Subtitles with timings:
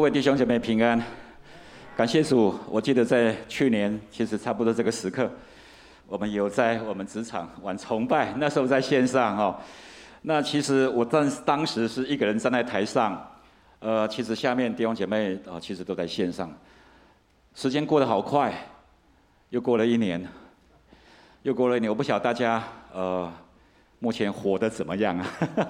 [0.00, 0.98] 各位弟兄姐妹平安，
[1.94, 2.58] 感谢主。
[2.70, 5.30] 我记得在去年，其实差不多这个时刻，
[6.06, 9.60] 我们有在我们职场玩崇拜，那时候在线上哈。
[10.22, 13.30] 那其实我当当时是一个人站在台上，
[13.80, 16.50] 呃，其实下面弟兄姐妹啊，其实都在线上。
[17.54, 18.54] 时间过得好快，
[19.50, 20.26] 又过了一年，
[21.42, 22.64] 又过了一年，我不晓得大家
[22.94, 23.30] 呃。
[24.02, 25.26] 目前活得怎么样啊？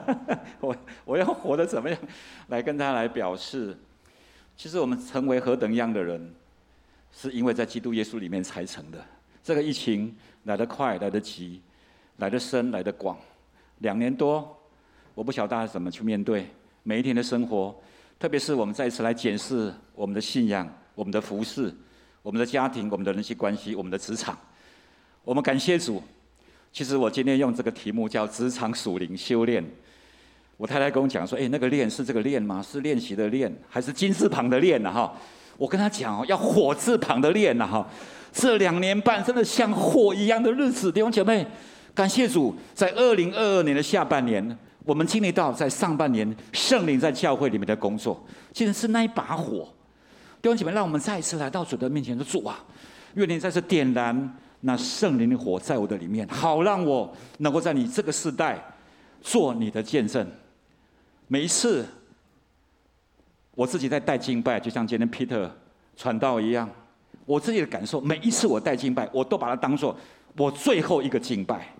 [0.61, 1.99] 我我要活得怎么样，
[2.47, 3.77] 来跟他来表示。
[4.61, 6.35] 其实我们成为何等样的人，
[7.11, 9.03] 是因为在基督耶稣里面才成的。
[9.43, 11.63] 这个疫情来得快，来得急，
[12.19, 13.19] 来得深，来得广。
[13.79, 14.55] 两年多，
[15.15, 16.47] 我不晓得大家怎么去面对
[16.83, 17.75] 每一天的生活，
[18.19, 21.75] 特别是我们再次来检视我们的信仰、我们的服事、
[22.21, 24.39] 我们的家庭、我们的人际关系、我们的职场。
[25.25, 26.03] 我们感谢主。
[26.71, 29.65] 其实我今天用这个题目叫“职场属灵修炼”。
[30.61, 32.63] 我太太跟我讲说：“哎，那个练是这个练吗？
[32.63, 35.11] 是练习的练，还是金字旁的练呢？”哈，
[35.57, 37.67] 我跟她讲哦，要火字旁的练呐！
[37.67, 37.89] 哈，
[38.31, 41.47] 这两年半真的像火一样的日子，弟兄姐妹，
[41.95, 48.23] 感谢主，在二零二二年的下半年，我们经历到在上半年圣灵在教会里面的工作，
[48.53, 49.67] 竟然是那一把火。
[50.43, 52.63] 弟兄姐妹，让我们再一次来到主的面前，说：“主啊，
[53.15, 58.63] 愿你再次点燃。”那圣灵的火在我的里面，好让我能够在你这个时代
[59.23, 60.27] 做你的见证。
[61.33, 61.87] 每一次
[63.55, 65.49] 我自己在带敬拜，就像今天 Peter
[65.97, 66.69] 传道一样，
[67.25, 69.97] 我自己的感受，每一次我带敬拜，我都把它当做
[70.37, 71.73] 我最后一个敬拜。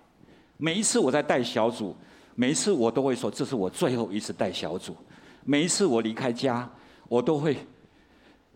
[0.55, 1.93] 每一次我在带小组，
[2.33, 4.95] 每一次我都会说，这是我最后一次带小组。
[5.43, 6.69] 每一次我离开家，
[7.09, 7.57] 我都会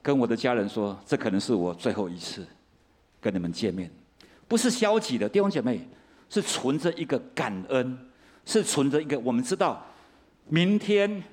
[0.02, 2.48] 跟我的家人说，这可能是我最后一次
[3.20, 3.92] 跟你们见面。
[4.48, 5.86] 不是消极的弟兄姐妹，
[6.30, 8.00] 是存着一个感恩，
[8.46, 9.86] 是存着一个我们知道，
[10.48, 11.24] 明天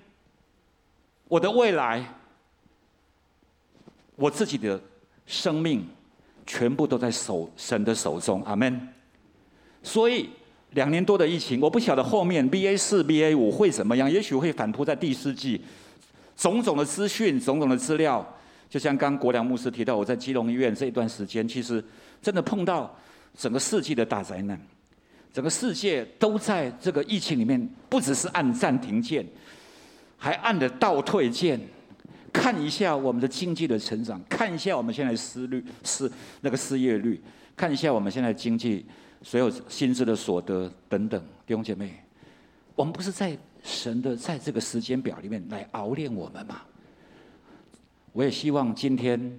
[1.29, 2.05] 我的未来，
[4.17, 4.81] 我自己的
[5.27, 5.87] 生命，
[6.47, 8.89] 全部都在手神的手中，阿门。
[9.83, 10.31] 所以
[10.71, 15.61] 两年多的疫情，我不晓得后面 BA 四、BA 五会怎么样，也许会反扑在第四季，
[16.37, 18.27] 种种的资讯、种种的资料，
[18.69, 21.85] 就像刚国良牧师提到，我在基隆医院这一段时间，其实
[22.21, 22.95] 真的碰到。
[23.35, 24.61] 整个世纪的大灾难，
[25.33, 29.27] 整个世界都在这个疫情里面，不只是按暂停键，
[30.17, 31.59] 还按了倒退键。
[32.33, 36.11] 看一下我们的经济的成长，看一下我们现在失率失
[36.41, 37.21] 那个失业率，
[37.55, 38.87] 看一下我们现在经济
[39.23, 41.23] 所有薪资的所得等等。
[41.47, 41.93] 弟兄姐妹，
[42.75, 46.63] 我们不是在神的在这个时间表里面来熬炼我们吗？
[48.13, 49.39] 我也希望今天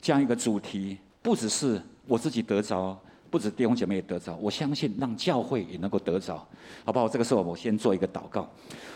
[0.00, 2.98] 这样一个主题，不只是我自己得着。
[3.30, 6.36] 不止弟兄姐妹也得着，我相信让教会也能够得着，
[6.84, 7.08] 好不好？
[7.08, 8.48] 这个时候我先做一个祷告，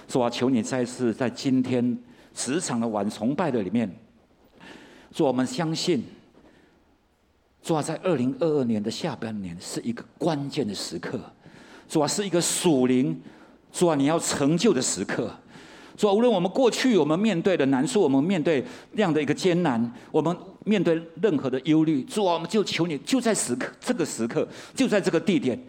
[0.08, 1.98] 说啊，求你再次在今天
[2.34, 3.90] 职场的晚崇拜的里面，
[5.12, 6.04] 说我们相信，
[7.62, 11.20] 主啊，在二零二二年的下半年是一个关键的时刻，
[11.88, 13.20] 主啊，是一个属灵，
[13.72, 15.34] 主啊，你要成就的时刻。
[16.00, 20.34] 说，无论我们过去我们面对的难处，我们面对那样的一个艰难，我们
[20.64, 25.62] 面对任何的忧虑，主啊，我们就求你，就在时刻这个时刻，就在这个地点，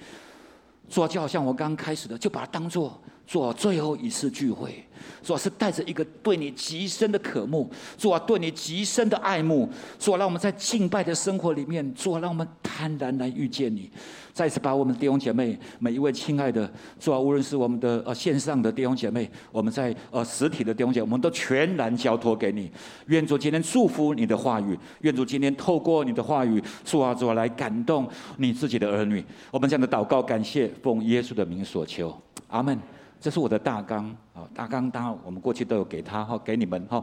[0.89, 2.97] 主啊，就好像我刚刚开始的，就把它当做
[3.31, 4.83] 做最后一次聚会。
[5.23, 13.89] 主啊，是带着一个对你极深的渴慕，主啊，对你极深的爱慕，主啊，让我们在敬拜的生活里面，主啊，让我们坦然来遇见你。
[14.33, 16.69] 再次把我们的弟兄姐妹，每一位亲爱的，
[16.99, 22.69] 主啊，无论是我们的呃线上的弟兄姐妹，我们在呃实体的弟兄姐妹，我们都全然交托给你。
[23.07, 29.23] 愿主今天祝福你的话语，愿主今天透过你的话语，主啊，主啊，来感动你自己的儿女。
[29.49, 32.15] 我们这样的祷告，感谢奉耶稣的名所求，
[32.47, 32.77] 阿门。
[33.21, 37.01] 这是我的大纲啊，大纲当然我们过去都有给他哈，给你们哈。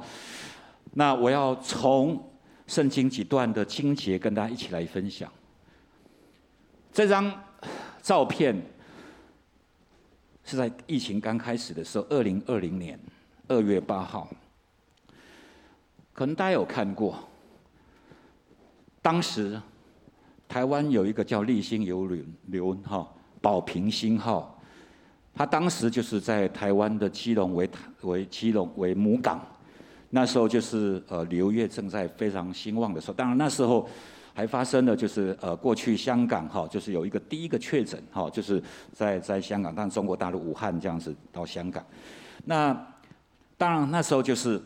[0.93, 2.21] 那我要从
[2.67, 5.33] 圣经几段的经节跟大家一起来分享。
[6.93, 7.33] 这张
[8.03, 8.61] 照片
[10.43, 12.99] 是在疫情刚开始的时候，二零二零年
[13.47, 14.29] 二月八号，
[16.13, 17.17] 可能大家有看过。
[19.01, 19.61] 当时
[20.49, 23.09] 台湾有一个叫立新游轮流哈
[23.41, 24.58] 宝瓶星号，
[25.39, 27.71] 他当时就是在台湾的基隆为
[28.03, 29.41] 为基隆为母港，
[30.11, 33.89] 那时候就是呃旅游业正在非常兴旺的时候，当然那时候。
[34.35, 38.63] 还发生了，就是呃，过去香港哈，就是有一个第一个确诊哈，就是
[38.93, 41.85] 在在香港，但中国大陆武汉这样子到香港。
[42.45, 42.73] 那
[43.57, 44.63] 当然那时候就是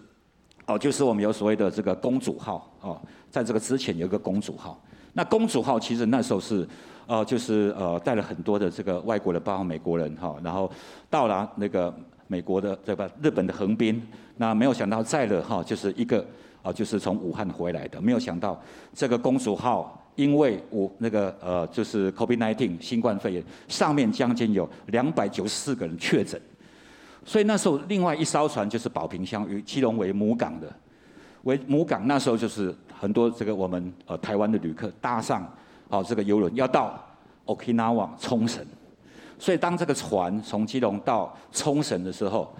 [0.66, 4.78] 哦，就是我们有所谓的这个公主号哦，在这个之前有一个公主号。
[5.14, 6.68] 那公主号其实那时候是
[7.06, 10.70] 呃，就是呃带了很多的这个外国的，包括美国人哈，然后
[11.10, 11.92] 到了那个
[12.28, 13.08] 美国的对吧？
[13.22, 14.00] 日本的横滨，
[14.36, 16.24] 那没有想到载了哈，就是一个
[16.62, 18.00] 啊，就是从武汉回来的。
[18.00, 18.60] 没有想到
[18.94, 26.40] 这个公主号，因为我那个呃，就是 COVID-19 新冠肺炎，上面将近有两百九十四个人确诊。
[27.24, 30.72] 所以那时候另外一艘船就是宝瓶箱，与基隆为母港的，
[31.42, 35.48] 为母港那时候就是很多这个我们呃台湾的旅客搭上
[35.92, 36.98] 好这个游轮要到
[37.44, 38.64] Okinawa 冲绳。
[39.38, 42.50] 所以当这个船从基隆到冲绳的时候，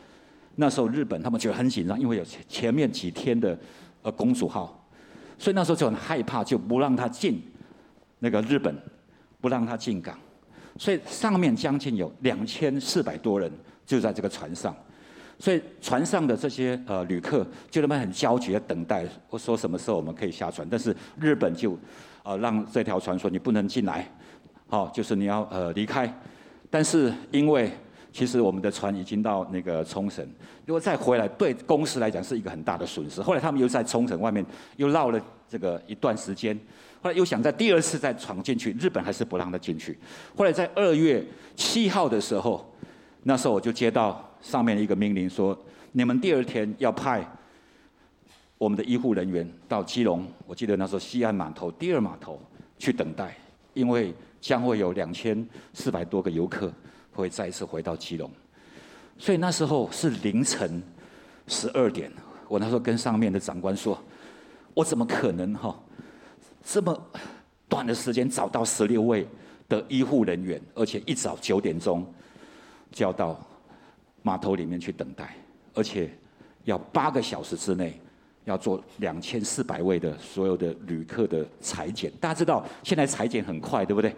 [0.56, 3.58] 那时候日本他们觉得很紧张，因为有前前面几天的
[4.02, 4.87] 呃公主号，
[5.38, 7.43] 所以那时候就很害怕，就不让他进
[8.19, 8.76] 那个日本，
[9.40, 10.19] 不让他进港。
[10.76, 13.50] 所以上面将近有两千四百多人
[13.87, 14.76] 就在这个船上，
[15.38, 21.78] 所以船上的这些呃旅客就他们很焦急的等待，我说什么时候我们可以下船，但是日本就
[22.22, 24.08] 呃让这条船说你不能进来，
[24.69, 26.12] 好，就是你要呃离开。
[26.70, 27.70] 但是因为
[28.12, 30.26] 其实我们的船已经到那个冲绳，
[30.66, 33.20] 如果再回来，对公司来讲是一个很大的损失。
[33.22, 34.44] 后来他们又在冲绳外面
[34.76, 36.58] 又绕了这个一段时间，
[37.02, 39.98] 后来又想在第二次再闯进去，日本还是不让他进去。
[40.36, 41.25] 后来在二月
[41.56, 42.70] 七号的时候，
[43.25, 45.58] 那时候我就接到上面一个命令说，
[45.92, 47.26] 你们第二天要派
[48.62, 52.41] 我们的医护人员到基隆，我记得那时候西安码头第二码头
[52.79, 53.37] 去等待，
[53.75, 54.14] 因为。
[54.43, 56.73] 将会有两千四百多个游客
[57.12, 58.29] 会再一次回到基隆，
[59.17, 60.82] 所以那时候是凌晨
[61.47, 62.11] 十二点。
[62.49, 63.97] 我那时候跟上面的长官说
[64.75, 65.81] ：“我怎么可能哈
[66.61, 67.09] 这么
[67.69, 69.25] 短的时间找到十六位
[69.69, 72.05] 的医护人员，而且一早九点钟
[72.91, 73.41] 就要到
[74.23, 75.37] 码头里面去等待，
[75.73, 76.11] 而且
[76.64, 78.00] 要八个小时之内
[78.44, 82.10] 要做两千四百位的所有的旅客的裁剪。
[82.20, 84.14] 大家知道现在裁剪很快，对不对？”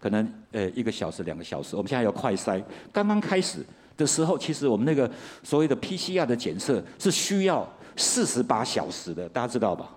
[0.00, 2.62] 可能呃一个小时两个小时，我们现在要快筛。
[2.92, 3.64] 刚刚开始
[3.96, 5.10] 的时候，其实我们那个
[5.42, 7.66] 所谓的 PCR 的检测是需要
[7.96, 9.88] 四十八小时的，大家知道吧？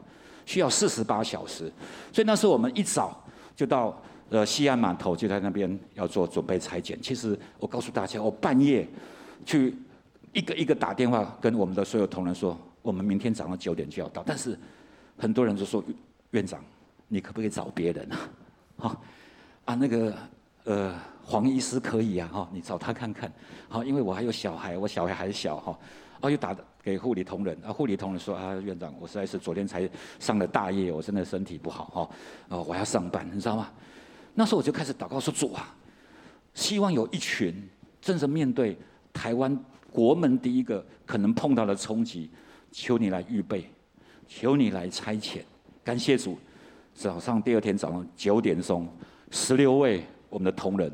[0.45, 1.69] 需要四十八小时。
[2.13, 3.21] 所以那时候我们一早
[3.53, 6.97] 就到呃西安码头，就在那边要做准备裁剪。
[7.01, 8.87] 其实我告诉大家，我半夜
[9.45, 9.75] 去
[10.31, 12.57] 一个一个打电话跟我们的所有同仁说，
[12.87, 14.23] 我们明天早上九点就要到。
[14.25, 14.57] 但是
[15.17, 15.83] 很多人就说，
[16.31, 16.63] 院长，
[17.07, 18.29] 你可不可以找别人啊？
[18.77, 19.03] 好。
[19.65, 20.15] 啊，那个
[20.63, 23.29] 呃，黄医师可以啊，哈，你找他看看，
[23.67, 25.77] 好，因为我还有小孩，我小孩还小哈，
[26.21, 29.89] 哦，又打给护理同仁，啊，护理同仁说啊，院长，我实在是昨天才
[30.19, 32.09] 上了大夜，我真的身体不好哈，
[32.55, 33.69] 啊，我要上班，你知道吗？
[34.33, 35.75] 那时候我就开始祷告说，主啊，
[36.53, 37.67] 希望有一群
[37.99, 38.77] 真正面对
[39.11, 39.53] 台湾
[39.91, 42.29] 国门第一个可能碰到的冲击，
[42.71, 43.69] 求你来预备，
[44.27, 45.41] 求你来差遣，
[45.83, 46.37] 感谢主，
[46.93, 48.87] 早上第二天早上九点钟。
[49.31, 50.91] 十六位我们的同仁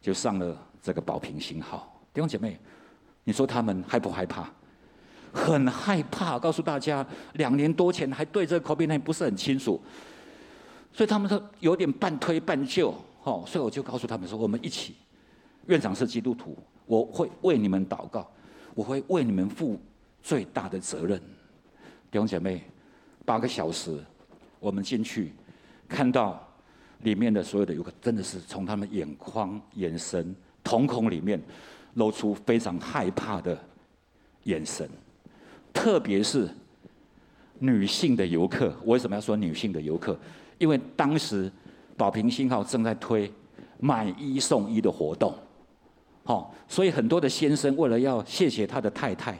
[0.00, 2.58] 就上了这个宝瓶星号，弟兄姐妹，
[3.24, 4.48] 你说他们害不害怕？
[5.32, 6.38] 很害怕。
[6.38, 9.80] 告诉大家，两年多前还对这个 COVID-19 不是很清楚，
[10.92, 12.94] 所以他们说有点半推半就，
[13.24, 14.94] 哦，所以我就告诉他们说，我们一起。
[15.66, 18.30] 院长是基督徒，我会为你们祷告，
[18.74, 19.80] 我会为你们负
[20.24, 21.16] 最大的责任。
[22.10, 22.64] 弟兄姐妹，
[23.24, 23.96] 八个小时，
[24.58, 25.32] 我们进去
[25.88, 26.42] 看到。
[27.00, 31.38] 里面的所有的游客，真的是从他们眼眶、眼神、瞳孔里面
[31.94, 33.62] 露出非常害怕的
[34.44, 34.88] 眼神，
[35.70, 36.48] 特别是
[37.58, 38.74] 女性的游客。
[38.86, 40.18] 为什么要说女性的游客？
[40.56, 41.52] 因为当时
[41.94, 43.30] 宝瓶信号正在推
[43.78, 45.34] 买一送一的活动，
[46.22, 49.38] 好，所以很多的先生为了要谢谢他的太太。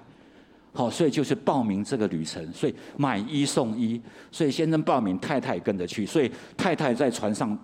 [0.77, 4.01] 好，所以就是报名这个旅程，所以买一送一，
[4.33, 7.57] 所以先生报名，太太跟着去，所以太太在船上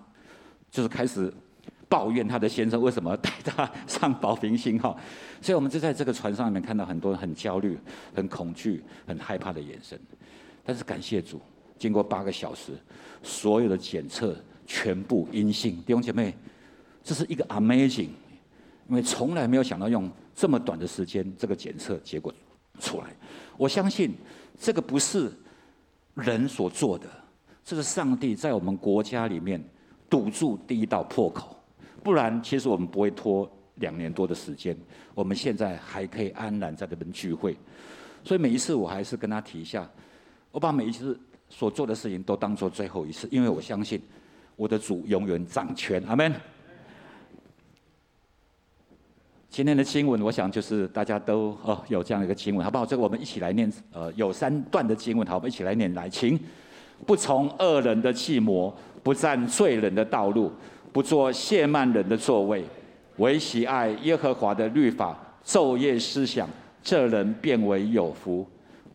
[0.69, 1.31] 就是开始
[1.89, 4.97] 抱怨他的先生为什么带他上保平星号，
[5.41, 7.77] 所以我们就在这个船上面看到很多很焦虑、
[8.15, 9.99] 很恐惧、很害怕的眼神。
[10.63, 11.41] 但是感谢主，
[11.77, 12.71] 经过八个小时，
[13.21, 14.33] 所有的检测
[14.65, 15.75] 全部阴性。
[15.85, 16.33] 弟兄姐妹，
[17.03, 18.11] 这是一个 amazing，
[18.87, 22.33] 因为从来没有想到用这么短的时间，这个检测结果。
[22.81, 23.15] 出来，
[23.55, 24.13] 我相信
[24.59, 25.31] 这个不是
[26.15, 27.07] 人所做的，
[27.63, 29.63] 这是上帝在我们国家里面
[30.09, 31.55] 堵住第一道破口，
[32.03, 34.75] 不然其实我们不会拖两年多的时间，
[35.13, 37.55] 我们现在还可以安然在这边聚会。
[38.23, 39.89] 所以每一次我还是跟他提一下，
[40.51, 41.17] 我把每一次
[41.49, 44.01] 所做的事情都当做最后一次，因为我相信
[44.55, 46.03] 我的主永远掌权。
[46.07, 46.33] 阿门。
[49.51, 52.85] 今天的经文，我想就是大家都哦有这样一个经文，好不好？
[52.85, 56.39] 这个我们一起来念，呃，有三段的经文，好，我们一起来念来，请
[57.05, 60.49] 不从恶人的计谋，不占罪人的道路，
[60.93, 62.63] 不坐亵慢人的座位，
[63.17, 66.47] 唯喜爱耶和华的律法，昼夜思想，
[66.81, 68.47] 这人便为有福。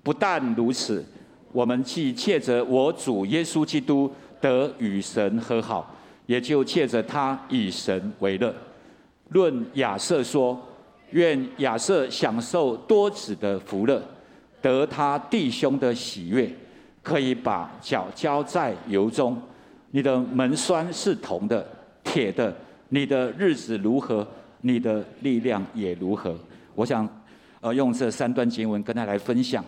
[0.03, 1.05] 不但如此，
[1.53, 4.11] 我们既借着我主耶稣基督
[4.41, 5.95] 得与神和好，
[6.25, 8.55] 也就借着他以神为乐。
[9.29, 10.61] 论亚瑟说：
[11.11, 14.03] 愿亚瑟享受多子的福乐，
[14.61, 16.51] 得他弟兄的喜悦，
[17.03, 19.41] 可以把脚浇在油中。
[19.91, 21.67] 你的门栓是铜的、
[22.05, 22.55] 铁的，
[22.89, 24.27] 你的日子如何，
[24.61, 26.37] 你的力量也如何。
[26.75, 27.09] 我想，
[27.61, 29.65] 呃，用这三段经文跟大家来分享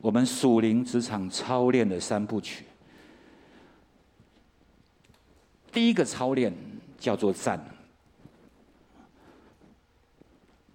[0.00, 2.64] 我们属灵职场操练的三部曲。
[5.70, 6.52] 第一个操练
[6.98, 7.62] 叫做站，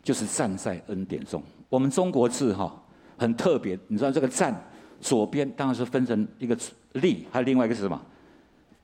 [0.04, 1.42] 就是站在恩典中。
[1.70, 2.72] 我们中国字哈
[3.18, 4.56] 很特别，你知道这个站
[5.02, 6.56] 左边当然是分成一个
[6.94, 8.00] 立，还有另外一个是什么？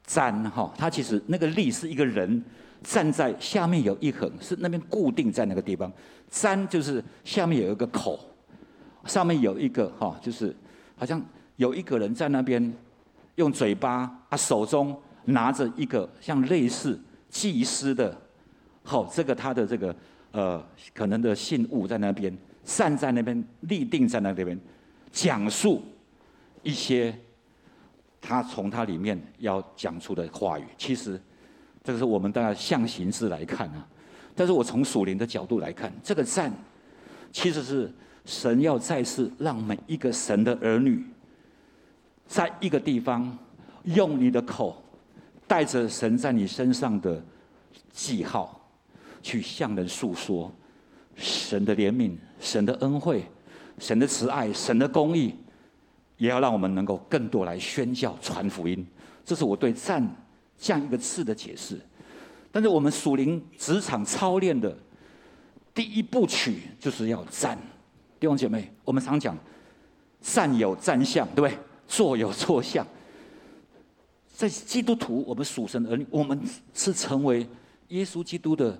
[0.05, 2.43] 站哈，它其实那个立是一个人
[2.81, 5.91] 站在下面有一横，是那边固定在那个地方。
[6.31, 8.19] 站就是下面有一个口，
[9.05, 10.55] 上面有一个哈，就是
[10.95, 11.21] 好像
[11.57, 12.73] 有一个人在那边
[13.35, 16.99] 用嘴巴啊，手中拿着一个像类似
[17.29, 18.15] 祭司的，
[18.83, 19.95] 好，这个他的这个
[20.31, 24.59] 呃可能的信物在那边站在那边立定在那边
[25.11, 25.83] 讲述
[26.63, 27.13] 一些。
[28.21, 31.19] 他从他里面要讲出的话语，其实
[31.81, 33.87] 这个是我们大家象形式来看啊。
[34.35, 36.51] 但是我从属灵的角度来看，这个站
[37.31, 37.89] 其实是
[38.25, 41.01] 神要再次让每一个神的儿女，
[42.27, 43.37] 在一个地方
[43.83, 44.83] 用你的口，
[45.47, 47.23] 带着神在你身上的
[47.93, 48.58] 记号，
[49.21, 50.51] 去向人诉说
[51.15, 53.23] 神的怜悯、神的恩惠、
[53.77, 55.35] 神的慈爱、神的公义。
[56.17, 58.85] 也要让我们能够更多来宣教传福音，
[59.23, 60.05] 这是我对“赞”
[60.59, 61.79] 这样一个字的解释。
[62.51, 64.77] 但是我们属灵职场操练的
[65.73, 67.57] 第一部曲就是要站，
[68.19, 69.37] 弟兄姐妹，我们常讲
[70.19, 71.57] 站有站相，对不对？
[71.87, 72.85] 坐有坐相。
[74.27, 76.37] 在基督徒，我们属神儿女，我们
[76.73, 77.47] 是成为
[77.87, 78.77] 耶稣基督的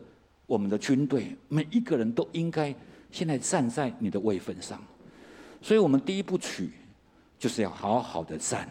[0.50, 2.76] 我们的军队，每一个人都应该
[3.10, 4.78] 现在站在你的位分上。
[5.62, 6.72] 所以我们第一步曲。
[7.40, 8.70] 就是要好好的站，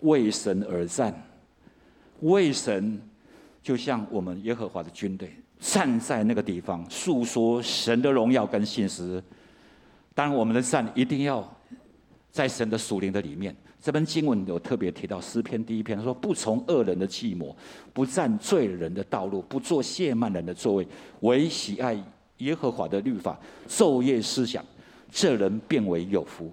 [0.00, 1.14] 为神而战，
[2.18, 3.00] 为神，
[3.62, 9.22] 就像我们耶和华的军队站在那个地方，诉说神的荣耀跟信实。
[10.16, 11.48] 当然，我们的站一定要
[12.32, 13.54] 在神的属灵的里面。
[13.82, 17.56] 这篇经文有特别提到诗篇第一篇，他说：“不从恶人的计谋，
[17.94, 20.86] 不占罪人的道路，不做亵慢人的座位，
[21.20, 21.98] 唯喜爱
[22.38, 24.62] 耶和华的律法，昼夜思想，
[25.10, 26.52] 这人便为有福。”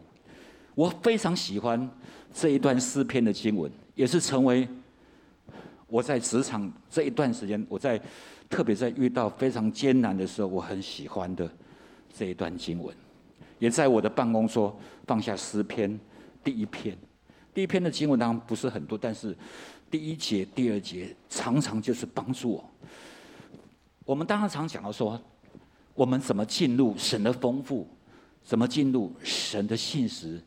[0.73, 1.89] 我非常喜欢
[2.33, 4.65] 这一段诗篇的经文，也是成为
[5.87, 7.99] 我在职场这一段时间，我在
[8.49, 11.49] 特别在遇到非常艰难的时候，我很喜欢的
[12.15, 12.95] 这一段经文，
[13.59, 14.73] 也在我的办公桌
[15.05, 15.99] 放下诗篇
[16.41, 16.97] 第一篇。
[17.57, 19.35] 第一篇的经文当然不是很多，但是
[19.89, 22.69] 第一节、第二节常常就是帮助我。
[24.05, 25.19] 我们当然常讲到说，
[25.95, 27.87] 我们怎么进入神的丰富，
[28.43, 30.39] 怎么进入神的信实。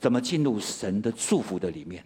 [0.00, 2.04] 怎么进入神的祝福的里面？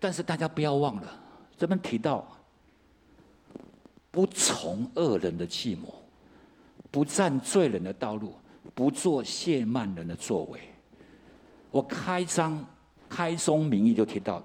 [0.00, 1.20] 但是大家不要忘了，
[1.56, 2.26] 这边提到
[4.10, 6.02] 不从恶人的计谋，
[6.90, 8.34] 不站罪人的道路，
[8.74, 10.60] 不做亵慢人的作为。
[11.70, 12.66] 我开章
[13.08, 14.42] 开宗明义就提到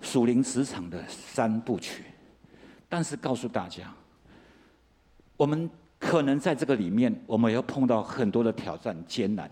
[0.00, 2.04] 属灵职场的三部曲，
[2.88, 3.92] 但是告诉大家，
[5.36, 9.50] 我们可能在这个里面，我们要碰到很多的挑战艰难。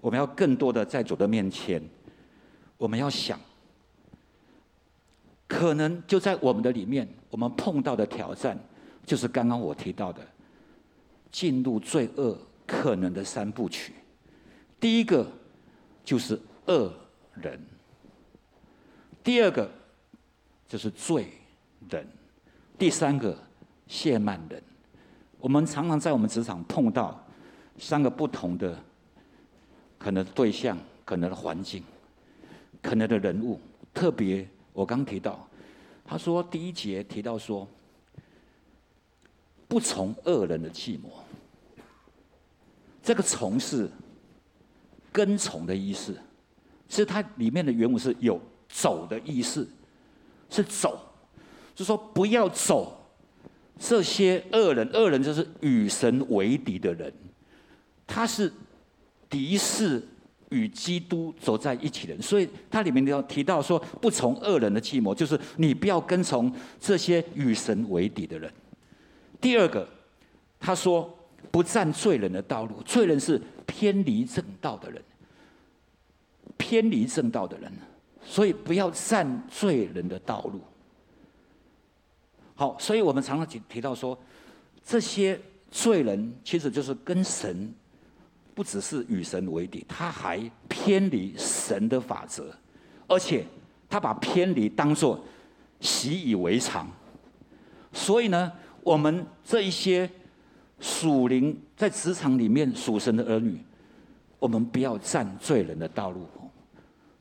[0.00, 1.82] 我们要更多的在主的面前，
[2.76, 3.40] 我们要想，
[5.48, 8.58] 可能就在我们的里面，我们碰到的挑战，
[9.06, 10.20] 就是刚刚我提到的，
[11.30, 13.94] 进入罪恶可能的三部曲。
[14.78, 15.26] 第一个
[16.04, 16.92] 就是恶
[17.34, 17.60] 人，
[19.22, 19.70] 第二个
[20.66, 21.32] 就是罪
[21.90, 22.06] 人，
[22.78, 23.36] 第三个
[23.88, 24.62] 亵慢人。
[25.38, 27.24] 我们常常在我们职场碰到
[27.78, 28.78] 三个不同的。
[29.96, 31.82] 可能对象，可能的环境，
[32.82, 33.58] 可能的人物，
[33.94, 35.48] 特别我刚提到，
[36.04, 37.66] 他说第一节提到说，
[39.66, 41.08] 不从恶人的计谋，
[43.02, 43.88] 这个从是
[45.10, 46.14] 跟从的意思，
[46.88, 49.68] 是它里面的原文是有走的意思，
[50.50, 50.98] 是走，
[51.74, 53.10] 就说不要走
[53.78, 57.12] 这些恶人，恶人就是与神为敌的人，
[58.06, 58.52] 他是。
[59.26, 60.00] 敌视
[60.50, 68.52] 与基督走在一起的人，所以它里面要提到说，不从恶人的计谋，就是你不要跟从这些与神为敌的人。
[69.40, 69.88] 第二个，
[70.60, 71.12] 他说
[71.50, 75.02] 不占罪人的道路，罪人是偏离正道的人，
[76.56, 77.72] 偏离正道的人，
[78.22, 80.60] 所以不要占罪人的道路。
[82.54, 84.16] 好，所以我们常常提提到说，
[84.84, 87.72] 这些罪人其实就是跟神
[88.54, 92.54] 不只是与神为敌，他还偏离神的法则，
[93.08, 93.44] 而且
[93.88, 95.22] 他把偏离当作
[95.80, 96.88] 习以为常。
[97.92, 100.08] 所以呢，我们这一些
[100.78, 103.58] 属灵在职场里面属神的儿女，
[104.38, 106.28] 我们不要占罪人的道路。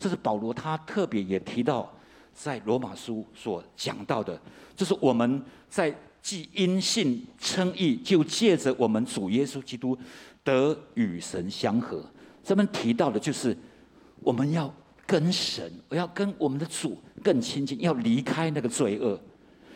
[0.03, 1.89] 这是保罗他特别也提到。
[2.35, 4.35] 在罗马书所讲到的，
[4.75, 9.95] 就是我们在既因信称义，就借着我们主耶稣基督
[10.43, 12.03] 得与神相合。
[12.43, 13.55] 这边提到的就是
[14.19, 14.73] 我们要
[15.05, 19.19] 跟神，我要跟我们的主更亲近，要离开那个罪恶，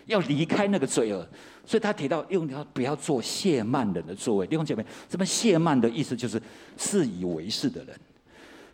[0.08, 1.24] 要离开那个罪恶。
[1.64, 4.48] 所以他提到用要不要做亵慢人的作为。
[4.48, 6.42] 弟兄姐妹，这边亵慢的意思就是
[6.76, 7.96] 自以为是的人。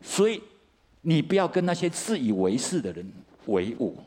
[0.02, 0.42] 所以
[1.04, 3.06] 你不要跟那些自以为是的人。
[3.48, 3.98] 为伍，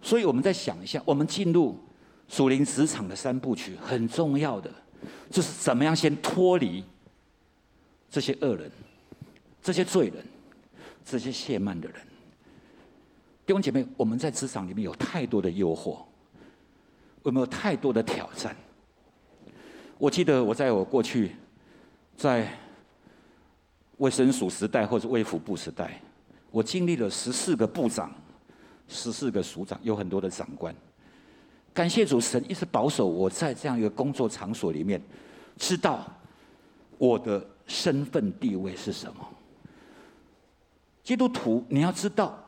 [0.00, 1.78] 所以我们再想一下，我们进入
[2.26, 4.70] 属灵职场的三部曲，很重要的
[5.28, 6.82] 就是怎么样先脱离
[8.08, 8.70] 这些恶人、
[9.62, 10.24] 这些罪人、
[11.04, 12.00] 这些亵慢的人。
[13.44, 15.98] 弟兄姐妹，我们在职场里面有太多的诱惑，
[17.24, 18.56] 有没有太多的挑战？
[19.98, 21.32] 我记得我在我过去
[22.16, 22.50] 在
[23.98, 26.00] 卫生署时代或者卫福部时代。
[26.50, 28.10] 我经历了十四个部长，
[28.88, 30.74] 十四个署长，有很多的长官。
[31.74, 35.00] 感谢主，神一直保守我在这样一个工作场所里面，
[35.58, 36.06] 知道
[36.96, 39.28] 我的身份地位是什么。
[41.02, 42.38] 基督徒，你要知道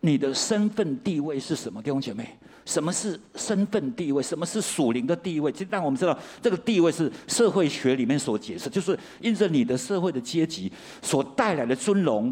[0.00, 2.36] 你的身份地位是什么，弟兄姐妹。
[2.66, 4.22] 什么是身份地位？
[4.22, 5.50] 什么是属灵的地位？
[5.50, 10.70] 其实，但我们知道，这个地位是社会学里面所解释，就是因着你的社会的阶级
[11.00, 12.30] 所带来的尊荣。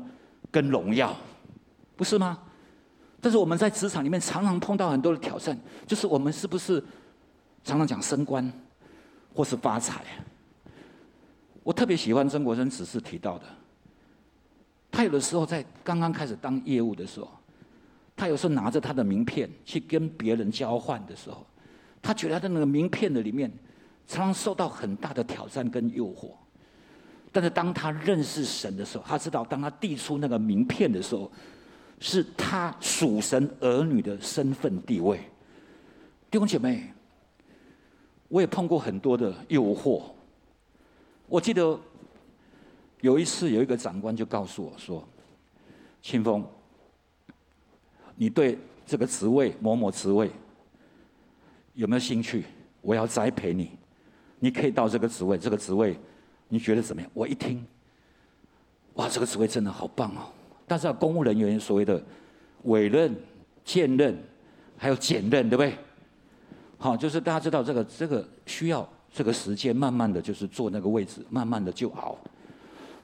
[0.51, 1.13] 跟荣耀，
[1.97, 2.39] 不是吗？
[3.21, 6.81] 但是我们在职场里面常常碰到很多的挑战，就是我们是不是
[7.65, 8.53] 常常讲升官，
[9.35, 10.05] 或是发财？
[11.65, 13.45] 我特别喜欢曾国生只是提到的，
[14.93, 17.29] 他有的时候在刚刚开始当业务的时候，
[18.17, 21.45] 他有时候拿着他的名片去跟别人交换的时候，
[22.01, 23.51] 他觉得他的那个名片的里面
[24.07, 26.31] 常常受到很大的挑战跟诱惑。
[27.33, 31.31] 但是当他认识神的时候，他知道当他递出那个名片的时候，
[31.99, 35.19] 是他属神儿女的身份地位。
[36.31, 36.93] 弟兄姐妹，
[38.29, 40.03] 我也碰过很多的诱惑。
[41.27, 41.77] 我记得
[43.01, 45.07] 有一次，有一个长官就告诉我说
[46.03, 46.47] ：“清风，
[48.17, 50.31] 你对这个职位某某职位
[51.75, 52.45] 有没有兴趣？
[52.81, 53.71] 我要栽培你，
[54.39, 55.97] 你可以到这个职位，这个职位。”
[56.47, 57.11] 你觉得怎么样？
[57.15, 57.67] 我一听，
[58.93, 60.31] 哇，这个职位真的好棒哦！
[60.69, 62.01] 但是公务人员所谓的
[62.65, 63.13] 委任、
[63.65, 64.17] 兼任，
[64.77, 65.75] 还有兼任，对不对？
[66.79, 72.17] 好，就是大家知道这个这个需要这个时间，慢慢的就是坐那个位置，慢慢的就熬。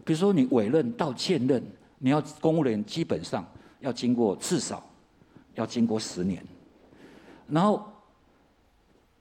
[0.05, 1.61] 比如说你委任到兼任，
[1.99, 3.45] 你要公务人员基本上
[3.81, 4.87] 要经过至少
[5.61, 6.45] 要经过十年，
[7.49, 7.85] 然后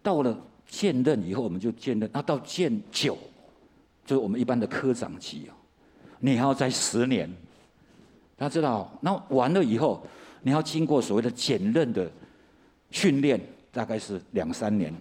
[0.02, 0.36] 到了
[0.67, 3.17] 兼任以后，我们就兼任，那到兼九。
[4.06, 5.54] 就是我们一般的科长级哦，
[6.19, 7.30] 你还要再十年，
[8.36, 10.04] 大家知道，那完了以后，
[10.41, 12.10] 你要经过所谓的检任的
[12.89, 13.39] 训练，
[13.71, 14.91] 大概是两三年，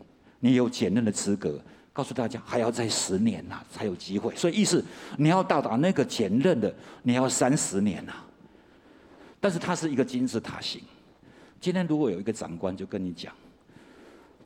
[0.41, 1.59] 你有检任的资格。
[1.91, 4.33] 告诉大家，还要再十年呐，才有机会。
[4.37, 4.85] 所以意思，
[5.17, 6.73] 你要到达那个检任的，
[7.03, 8.13] 你要三十年呐。
[9.41, 10.83] 但是它是一个金字塔型。
[11.61, 13.33] 今天如果有一个长官就跟你讲，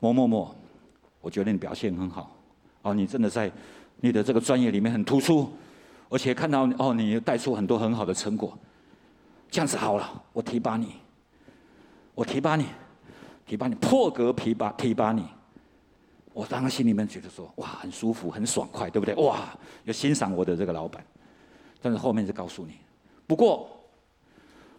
[0.01, 0.55] 某某某，
[1.21, 2.35] 我觉得你表现很好，
[2.83, 3.51] 哦，你真的在。
[4.05, 5.49] 你的这个专业里面很突出，
[6.09, 8.59] 而且看到哦，你带出很多很好的成果，
[9.49, 10.95] 这样子好了，我提拔你，
[12.17, 12.67] 我提拔你，
[13.47, 15.25] 提拔你，破格提拔提拔你。
[16.33, 19.15] 我当然心里面觉得说，哇，很舒服，很爽快，对不对？
[19.25, 21.05] 哇，有欣赏我的这个老板。
[21.81, 22.73] 但是后面就告诉你，
[23.25, 23.71] 不过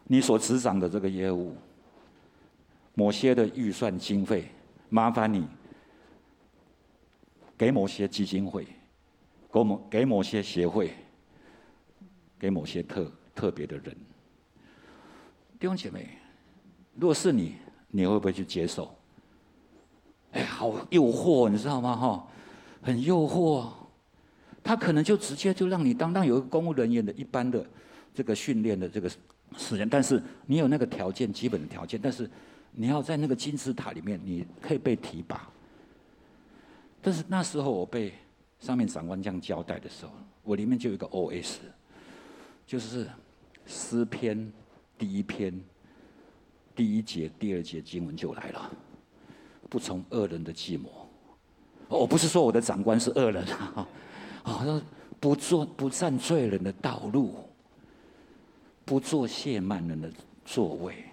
[0.04, 1.56] 你所执掌的这个业务，
[2.94, 4.46] 某些的预算经费，
[4.90, 5.48] 麻烦你
[7.58, 8.66] 给某些基金会。
[9.54, 10.92] 给某给某些协会，
[12.40, 13.96] 给某些特特别的人，
[15.60, 16.10] 弟兄姐妹，
[16.96, 17.54] 如果是你，
[17.90, 18.92] 你会不会去接受？
[20.32, 21.96] 哎，好诱惑，你知道吗？
[21.96, 22.28] 哈，
[22.82, 23.72] 很诱惑，
[24.64, 27.64] 他可能就直接就让你当当有一个公务人员的一般的
[28.12, 29.08] 这个训练的这个
[29.56, 32.28] 时间，但是你有那个条件，基本的条件，但是
[32.76, 35.50] 你要在那个金字塔里面，你可以被提拔。
[37.02, 38.14] 但是那时候我被
[38.60, 41.58] 上面长官这样交代的时候，我里面就有一个 OS，
[42.66, 43.08] 就是
[43.66, 44.52] 诗篇
[44.98, 45.54] 第一篇
[46.76, 48.72] 第一节、第二节经文就来了，
[49.70, 50.90] 不从恶人的计谋。
[51.90, 53.88] 我不是说我的长官是恶人啊，
[54.44, 54.82] 啊，
[55.20, 57.36] 不做不占罪人的道路，
[58.84, 60.12] 不做亵慢人的
[60.44, 61.04] 座位。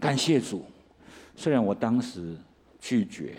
[0.00, 0.64] 感谢主，
[1.36, 2.36] 虽然我当时
[2.78, 3.36] 拒绝，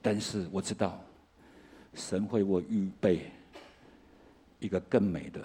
[0.00, 1.02] 但是我知道
[1.94, 3.30] 神会为我预备
[4.58, 5.44] 一个更美的、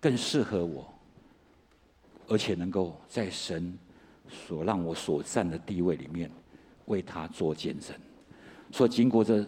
[0.00, 0.92] 更适合我，
[2.26, 3.76] 而且能够在神
[4.28, 6.30] 所让我所站的地位里面。
[6.86, 7.94] 为他做见证，
[8.72, 9.46] 所以经过这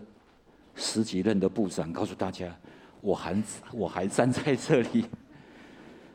[0.75, 2.55] 十几任的部长，告诉大家，
[3.01, 5.07] 我还我还站在这里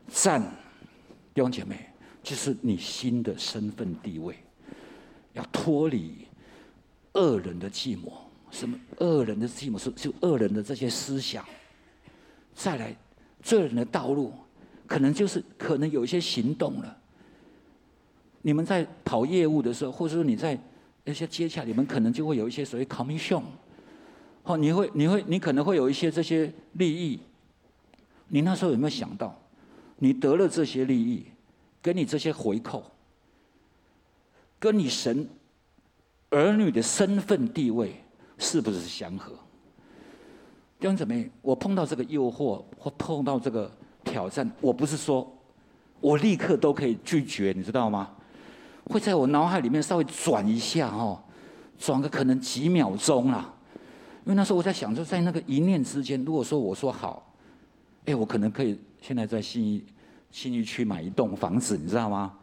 [0.07, 0.39] 站，
[1.33, 1.89] 弟兄姐妹，
[2.25, 4.35] 就是你新的身份地位，
[5.33, 6.27] 要脱离
[7.13, 8.11] 恶人的计谋，
[8.49, 11.45] 什么恶人的计谋是就恶人的这些思想，
[12.53, 12.93] 再来
[13.41, 14.33] 罪人的道路，
[14.87, 16.97] 可能就是可能有一些行动了。
[18.41, 20.59] 你们在跑业务的时候，或者说你在。
[21.07, 23.43] 那些接洽，你们可能就会有一些所谓 commission，
[24.41, 27.19] 哦，你会，你会，你可能会有一些这些利益。
[28.29, 29.39] 你那时候有没有想到，
[29.99, 31.27] 你得了这些利益，
[31.85, 32.83] 给你这些回扣，
[34.57, 35.29] 跟你神
[36.31, 37.93] 儿女的身份地位
[38.39, 39.33] 是不是相合？
[40.79, 43.71] 弟兄姊妹，我碰到这个诱惑或碰到这个
[44.03, 45.31] 挑战，我不是说
[46.01, 48.09] 我立刻都可以拒绝，你知道吗？
[48.85, 51.21] 会在我脑海里面稍微转一下哦，
[51.77, 53.53] 转个可能几秒钟啦。
[54.23, 57.31] 因为那时候我在想，就在那个一念之间，如果说我说好，
[58.05, 59.85] 哎，我可能可以现在在信义
[60.35, 62.37] 信义区买一栋房子，你知道吗？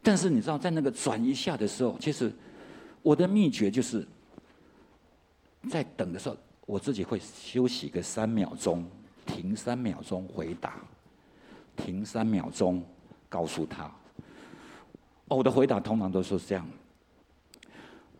[0.00, 2.32] 但是你知道，在那个转一下的时候，其实
[3.02, 4.06] 我的秘诀就是
[5.68, 8.88] 在等的时候，我自己会休息个三秒钟，
[9.26, 10.76] 停三秒钟回答，
[11.74, 12.80] 停三秒钟
[13.28, 13.86] 告诉他。
[15.26, 16.64] 哦我的回答通常都是这样，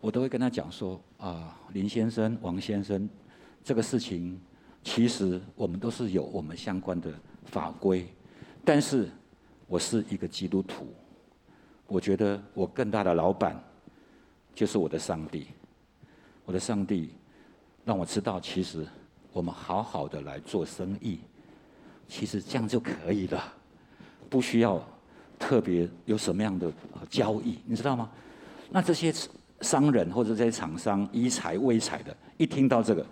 [0.01, 3.09] 我都会跟他讲说：啊，林先生、王先生，
[3.63, 4.37] 这个事情
[4.83, 7.09] 其实我们都是有我们相关的
[7.45, 8.05] 法规，
[8.63, 9.09] 但是
[9.67, 10.93] 我是一个基督徒，
[11.87, 13.61] 我觉得我更大的老板
[14.53, 15.47] 就是我的上帝，
[16.45, 17.13] 我的上帝
[17.83, 18.87] 让我知道，其实
[19.33, 21.19] 我们好好的来做生意，
[22.07, 23.53] 其实这样就可以了，
[24.29, 24.81] 不需要。
[25.39, 26.71] 特别有什么样的
[27.09, 28.11] 交易，你知道吗？
[28.69, 29.11] 那这些
[29.61, 33.03] 商人或者这些厂商，以财为财的，一听到这个，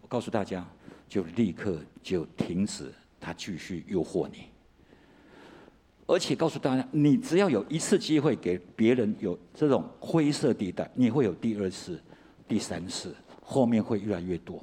[0.00, 0.66] 我告诉大家，
[1.08, 4.46] 就立刻就停止他继续诱惑你。
[6.10, 12.02] 而且告诉大家，你只要有一次机会给别人有这种灰色地带，你会有第二次、
[12.48, 14.60] 第三次，后面会越来越多。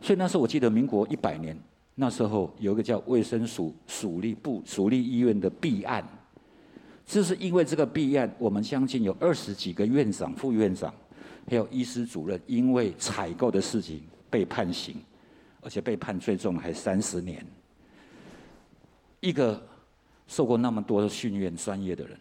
[0.00, 1.58] 所以那时候我记得民国一百年。
[1.96, 6.02] 那时候有一个叫卫生署署立部署立医院的弊案，
[7.04, 10.94] 就是因为这个弊案，我们相信有二十几个院长、副院长，
[11.46, 14.96] 还有医师主任，因为采购的事情被判刑，
[15.60, 17.44] 而且被判最重还三十年。
[19.18, 19.62] 一个
[20.30, 22.16] 受过那么多训练、专业的人，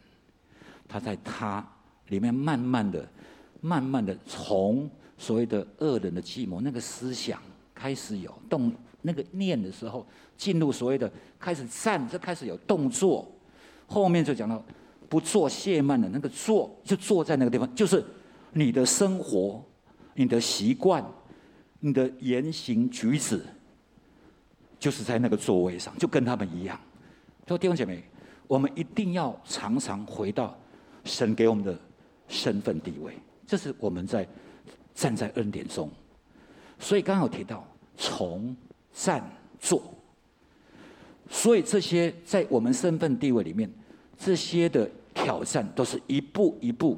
[0.88, 1.64] 他在他
[2.08, 3.08] 里面慢慢的、
[3.62, 7.40] 慢慢的从所谓的恶人的计谋那个思想
[7.76, 8.74] 开始有动。
[9.02, 13.26] 那个念的时候，进入所谓的开始站，就开始有动作，
[13.86, 14.62] 后面就讲到
[15.08, 18.04] 不做亵慢的那个坐，就坐在那个地方，就是
[18.52, 19.64] 你的生活、
[20.16, 21.06] 你的习惯、
[21.80, 23.42] 你的言行举止，
[24.80, 26.78] 就是在那个座位上，就跟他们一样。
[27.50, 28.04] 说弟兄姐妹，
[28.48, 30.56] 我们一定要常常回到
[31.04, 31.76] 神给我们的
[32.28, 33.14] 身份地位，
[33.48, 34.28] 这是我们在
[34.94, 35.90] 站在恩典中。
[36.78, 37.66] 所以刚刚有提到
[37.98, 38.56] 从。
[38.92, 39.24] 站
[39.62, 39.82] 坐，
[41.30, 43.72] 所以这些在我们身份地位里面，
[44.18, 46.98] 这些的挑战都是一步一步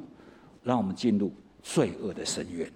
[0.64, 1.30] 让我们进入
[1.62, 2.68] 罪恶的深渊。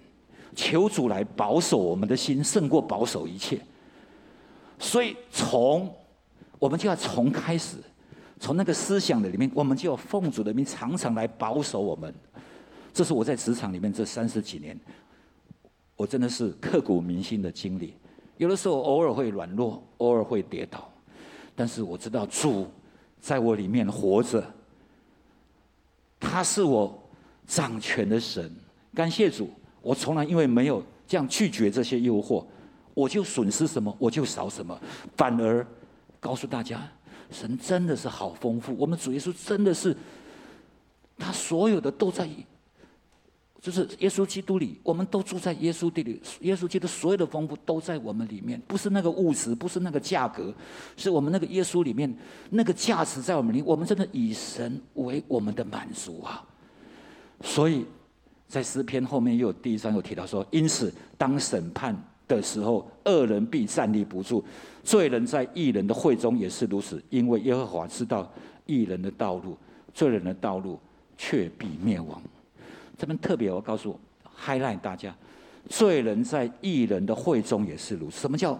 [0.55, 3.59] 求主来保守我们的心，胜过保守一切。
[4.79, 5.93] 所以从
[6.59, 7.77] 我们就要从开始，
[8.39, 12.13] 从那个思想的里面，我们就要奉主的名，常常来保守我们。
[12.93, 14.79] 这是我在职场里面这三十几年，
[15.95, 17.93] 我真的是刻骨铭心的经历。
[18.37, 20.91] 有的时候偶尔会软弱，偶尔会跌倒，
[21.55, 22.67] 但是我知道主
[23.19, 24.43] 在我里面活着，
[26.19, 26.99] 他是我
[27.45, 28.51] 掌权的神。
[28.93, 29.49] 感谢主，
[29.81, 32.43] 我从来因为没有这样拒绝这些诱惑，
[32.93, 34.79] 我就损失什么，我就少什么，
[35.15, 35.65] 反而
[36.27, 36.85] 告诉大家，
[37.31, 38.75] 神真的是好丰富。
[38.77, 39.95] 我们主耶稣真的是，
[41.17, 42.27] 他所有的都在
[43.61, 46.21] 就是耶稣基督里，我们都住在耶稣地里。
[46.41, 50.53] 耶稣基督所有的丰富都在我们里面，不是那个物质，不是那个价格，
[50.97, 52.13] 是我们那个耶稣里面
[52.49, 53.61] 那个价值在我们里。
[53.61, 56.43] 我们真的以神为我们的满足啊！
[57.41, 57.85] 所以
[58.49, 61.95] 在诗篇后面又有第一章有提到说，因此当审判
[62.27, 64.43] 的时候，恶人必站立不住，
[64.83, 68.31] 罪人在异人的会中也是如此，因为耶和华知道
[68.65, 69.57] 异人的道路，
[69.93, 70.79] 罪人的道路
[71.17, 72.21] 却必灭亡。
[72.97, 73.99] 这边特别，我告诉我
[74.43, 75.15] ，highlight 大家，
[75.69, 78.19] 罪人在异人的会中也是如此。
[78.19, 78.59] 什么叫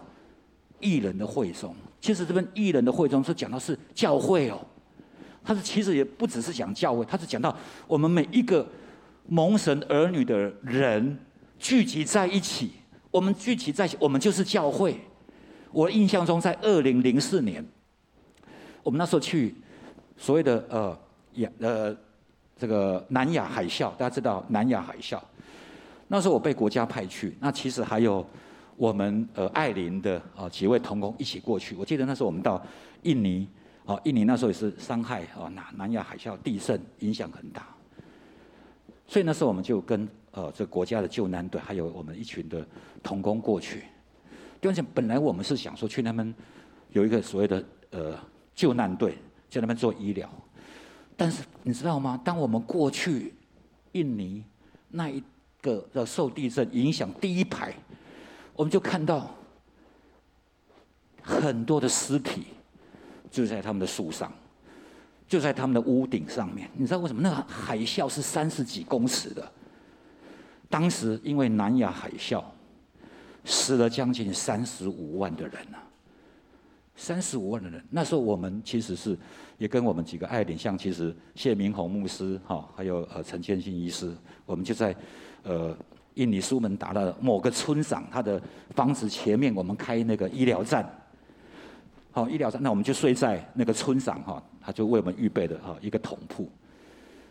[0.80, 1.75] 异人的会中？
[1.99, 4.60] 其实这边异人的会中是讲到是教会哦，
[5.43, 7.53] 他是其实也不只是讲教会，他是讲到
[7.88, 8.65] 我们每一个
[9.27, 11.17] 蒙神儿女的人
[11.58, 12.71] 聚集在一起，
[13.12, 15.00] 我们聚集在，我们就是教会。
[15.72, 17.65] 我印象中，在二零零四年，
[18.84, 19.56] 我们那时候去
[20.17, 21.00] 所谓的呃
[21.34, 21.96] 亚呃。
[22.60, 25.22] 这个南亚海啸，大家知道南亚海啸，
[26.08, 28.26] 那时候我被国家派去，那其实还有
[28.76, 31.76] 我们呃爱琳的啊几位同工一起过去。
[31.76, 32.60] 我记得那时候我们到
[33.04, 33.48] 印尼，
[33.86, 37.67] 啊印尼那时候也是伤害啊南南亚海啸地震影响很大，
[39.08, 42.63] 所以那时候我们就跟呃这国家的救难队还有我们一群的
[43.02, 43.86] 童工过去。
[44.62, 46.32] 第二件，本来我们是想说去那边
[46.91, 48.19] 有一个所谓的呃
[48.54, 49.17] 救难队
[49.50, 50.30] 在那边做医疗。
[51.15, 52.21] 但是你知道吗？
[52.23, 53.34] 当我们过去
[53.93, 54.43] 印尼
[54.89, 55.23] 那一
[55.60, 57.73] 个的受地震影响第一排，
[58.54, 59.36] 我们就看到
[61.23, 62.45] 很多的尸体，
[63.32, 64.32] 就在他们的树上，
[65.28, 66.69] 就在他们的屋顶上面。
[66.76, 67.23] 你知道为什么？
[67.23, 69.52] 那个海啸是三十几公尺的，
[70.69, 72.43] 当时因为南亚海啸，
[73.45, 75.77] 死了将近三十五万的人呢。
[76.99, 79.15] 三十五万的人，那时候我们其实是
[79.60, 84.12] 也跟我们几个爱邻，像其实谢明宏牧师哈，还有呃陈建新医师，
[84.47, 84.95] 我们就在
[85.43, 85.77] 呃
[86.15, 90.91] 印尼苏门答腊某个村长他的房子前面，我们开那个医疗站，
[92.10, 96.49] 好医疗站，那我们就睡在那个村长哈，他就为我们预备的哈一个桶铺，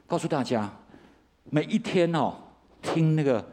[0.06, 0.72] 告诉大家
[1.50, 2.34] 每一天哦
[2.82, 3.44] 听那个。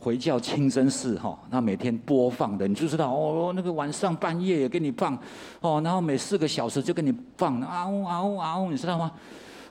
[0.00, 5.12] 回教清真寺哈，那每天播放的，你就知道哦，那个晚上半夜也给你放，
[5.60, 9.10] 哦，然后每四个小时就给你放啊呜啊呜啊呜，你知道吗？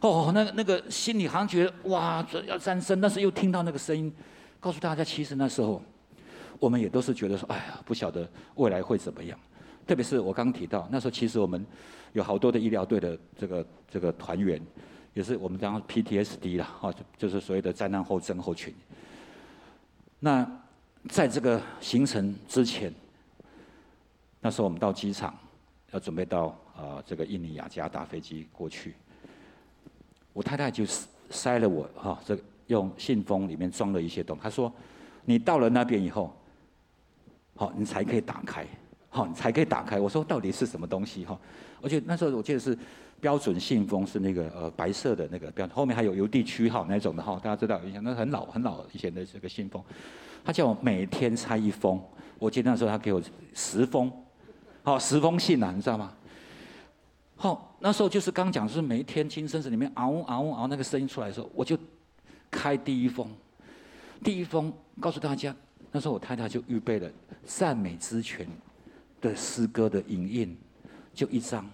[0.02, 4.14] 哦，那个那个心里好像觉得哇，这要战争，但是又听到那个声音，
[4.60, 5.82] 告诉大家，其实那时候
[6.60, 9.40] 我们也都是觉得说，哎呀，不晓得未来会怎么样。
[9.88, 11.66] 特别是我刚提到那时候，其实我们
[12.12, 14.62] 有好多的医疗队的这个这个团员，
[15.18, 18.72] 也是我们讲 PTSD 啦，哈，就是所谓的灾难后症候群。
[20.20, 20.48] 那
[21.10, 22.94] 在这个行程之前，
[24.40, 25.36] 那时候我们到机场，
[25.92, 28.94] 要准备到啊这个印尼雅加达飞机过去。
[30.34, 30.86] 我太太就
[31.32, 34.44] 塞了我哈，这个用信封里面装了一些东西。
[34.44, 34.72] 她说
[35.26, 36.32] ：“你到了那边以后，
[37.56, 38.68] 好，你才可以打开，
[39.10, 41.40] 好，你才可以打开。”我说：“到底是什么东西？”哈，
[41.82, 42.78] 而且那时候我记得是
[43.20, 49.84] 标准信封，是那个呃白色的那个标，后面还有邮递区号那种的哈，大家知道，以前那很老很老以前的这个信封。
[50.46, 52.02] 他叫我每天拆一封，
[52.40, 53.22] 我记得那时候他给我
[53.54, 54.12] 十封，
[54.84, 56.14] 好十封信呐，你知道吗？
[57.36, 61.78] 好，那时候就是刚讲是每一天清真寺里面嗷嗷嗷那个声音出来的时候，我就
[62.50, 63.28] 开第一封，
[64.24, 65.54] 第一封告诉大家，
[65.92, 67.10] 那时候我太太就预备了
[67.44, 68.48] 赞美之泉
[69.20, 70.58] 的诗歌的影印，
[71.14, 71.70] 就一张。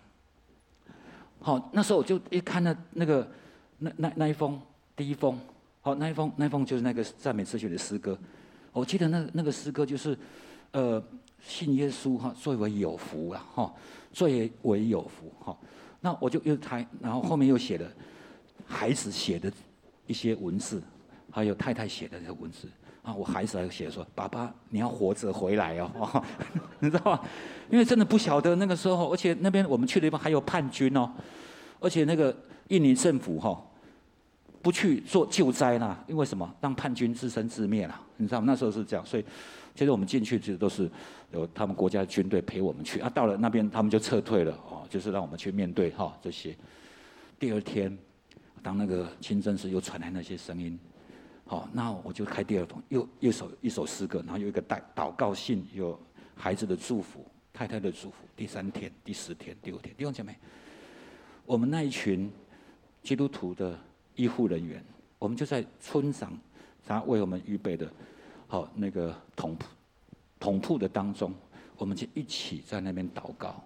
[1.45, 3.29] 好，那时候我就一看那那个
[3.77, 4.57] 那那那一封
[4.95, 5.37] 第一封，
[5.81, 8.17] 好那一封那一封就是那个赞美之泉的诗歌。
[8.71, 10.17] 我记得那那个诗歌就是，
[10.71, 11.03] 呃，
[11.41, 13.73] 信耶稣哈，最为有福了哈，
[14.13, 15.55] 最为有福哈。
[15.99, 17.91] 那我就又抬，然后后面又写了
[18.65, 19.51] 孩子写的
[20.07, 20.81] 一些文字，
[21.29, 22.69] 还有太太写的这些文字
[23.03, 23.13] 啊。
[23.13, 26.23] 我孩子还写说：“爸爸，你要活着回来哦。
[26.79, 27.19] ”你知道吗？
[27.69, 31.11] 因为真的不晓得那个时候，而且那边我们去的地方还有叛军哦，
[31.79, 32.35] 而且那个
[32.69, 33.63] 印尼政府哈。
[34.61, 36.49] 不去做救灾啦，因为什么？
[36.61, 38.45] 让叛军自生自灭啦，你知道吗？
[38.47, 39.25] 那时候是这样，所以
[39.75, 40.89] 其实我们进去其实都是
[41.33, 43.11] 有他们国家的军队陪我们去啊。
[43.13, 46.55] 到了那边，他们就撤退了哦，就是让我们去面对哈这些。
[47.37, 47.97] 第二天，
[48.61, 50.79] 当那个清真寺又传来那些声音，
[51.53, 55.99] 哦，那我就开第二封，又一首一首诗歌，然后有一个带祷告信，有
[56.35, 58.15] 孩子的祝福，太太的祝福。
[58.35, 60.35] 第三天、第四天、第五天，弟兄姐妹，
[61.45, 62.31] 我们那一群
[63.01, 63.77] 基督徒的。
[64.15, 64.85] 医护人员，
[65.17, 66.37] 我们就在村长
[66.85, 67.91] 他为我们预备的，
[68.47, 69.65] 好那个统铺
[70.39, 71.33] 统铺的当中，
[71.77, 73.59] 我们就一起在那边祷告，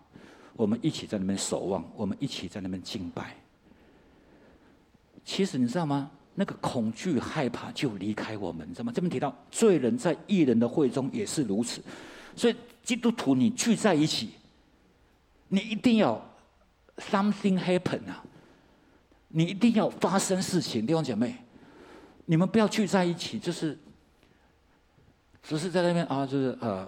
[0.55, 3.35] 我们一起在那边守望，我们一起在那边敬拜。
[5.25, 6.09] 其实你知道吗？
[6.39, 8.91] 那个恐惧害怕就离开我们，知道吗？
[8.93, 11.81] 这边提到罪人在异人的会中也是如此，
[12.35, 14.29] 所以基督徒你聚在一起，
[15.47, 16.23] 你一定要
[16.97, 18.23] something happen 啊，
[19.29, 21.37] 你一定要发生事情，弟兄姐妹，
[22.27, 23.75] 你们不要聚在一起，就是
[25.41, 26.87] 只是在那边啊，就是呃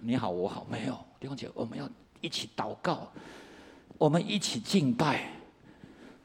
[0.00, 1.86] 你好我好，没有弟兄姐，我们要
[2.22, 3.12] 一起祷告，
[3.98, 5.32] 我们一起敬拜，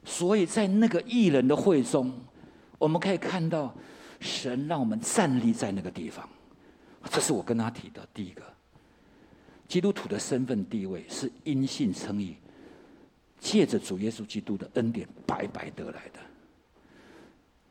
[0.06, 2.10] 所以在那个义人的会中。
[2.82, 3.72] 我们可以看到，
[4.20, 6.28] 神让我们站立在那个地方，
[7.12, 8.42] 这是我跟他提的第一个。
[9.68, 12.36] 基督徒的身份地位是因信称义，
[13.40, 16.20] 借着主耶稣基督的恩典白白得来的。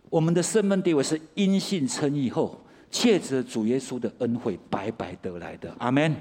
[0.09, 5.75] 我们的身份地位是因信称义后，借着主耶稣的恩惠白白得来的。
[5.81, 6.15] 阿门。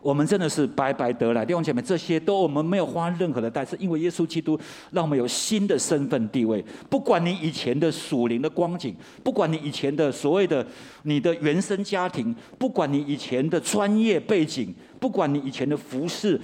[0.00, 4.58] 我们真的是白白得来，弟兄姐妹，这些都我们没有花任何的代价，因为耶稣基督
[4.92, 6.64] 让我们有新的身份地位。
[6.88, 10.64] 不管你以前的属灵的光景，不管你以前的所谓的
[11.02, 16.40] 你的原生家庭，不管你以前的专业背景，不管你以前的服饰，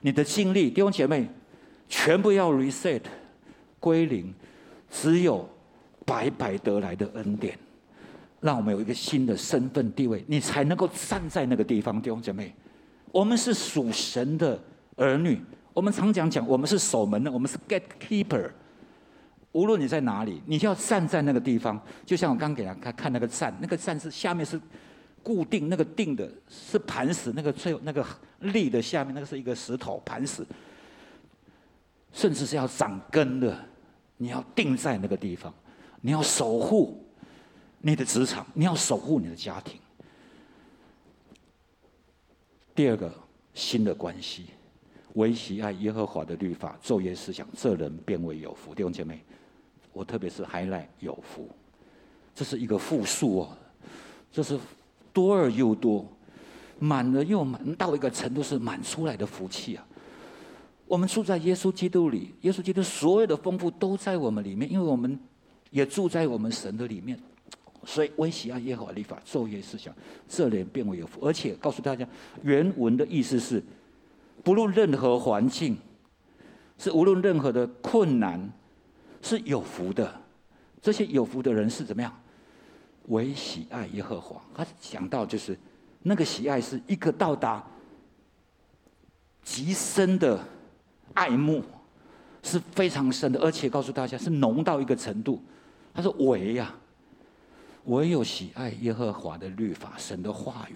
[0.00, 1.28] 你的经历，弟兄姐妹，
[1.88, 3.02] 全部要 reset
[3.78, 4.34] 归零，
[4.90, 5.48] 只有
[6.04, 7.56] 白白得来的恩典，
[8.40, 12.52] 让我们有一个新的身份地位，你才能够站在那个地方，弟兄姐妹。
[13.12, 14.60] 我们是属神的
[14.96, 15.40] 儿女，
[15.72, 18.50] 我们常讲讲，我们是守门的，我们是 gatekeeper。
[19.52, 21.80] 无论你在哪里，你就要站在那个地方。
[22.04, 24.60] 就像我刚给他看看那个站，那个站是下面是
[25.22, 28.04] 固定，那个定的是磐石，那个最那个
[28.40, 30.44] 立的下面那个是一个石头磐石，
[32.12, 33.56] 甚至是要长根的。
[34.18, 35.52] 你要定在那个地方，
[36.00, 37.04] 你要守护
[37.80, 39.78] 你的职场，你要守护你的家庭。
[42.76, 43.10] 第二个
[43.54, 44.44] 新的关系，
[45.14, 48.74] 唯喜爱耶和华的律法，昼夜思想，这人便为有福。
[48.74, 49.24] 弟兄姐妹，
[49.94, 51.48] 我特别是还来有福，
[52.34, 53.56] 这是一个复数哦，
[54.30, 54.58] 这是
[55.10, 56.06] 多而又多，
[56.78, 59.86] 满了又满，到一个程度是满出来的福气啊。
[60.86, 65.18] 我们住在耶稣基督里，耶稣基督所有的丰富都在我们里面，因为我们
[65.70, 67.18] 也住在我们神的里面。
[67.86, 69.94] 所以，惟喜爱耶和华立法，昼夜思想，
[70.28, 71.24] 这人变为有福。
[71.24, 72.06] 而且告诉大家，
[72.42, 73.62] 原文的意思是，
[74.42, 75.78] 不论任何环境，
[76.78, 78.50] 是无论任何的困难，
[79.22, 80.20] 是有福的。
[80.82, 82.12] 这些有福的人是怎么样？
[83.06, 84.42] 惟喜爱耶和华。
[84.52, 85.56] 他讲到就是，
[86.02, 87.64] 那个喜爱是一个到达
[89.44, 90.44] 极深的
[91.14, 91.62] 爱慕，
[92.42, 95.40] 是非常深的，而且告诉大家是浓到一个程度。
[95.94, 96.74] 他说：“为呀。”
[97.86, 100.74] 唯有喜爱耶和华的律法，神的话语，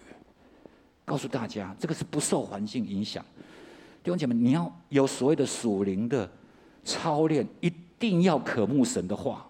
[1.04, 3.24] 告诉大家，这个是不受环境影响。
[4.02, 6.30] 弟兄姐妹，你要有所谓的属灵的
[6.84, 9.46] 操练，一定要渴慕神的话。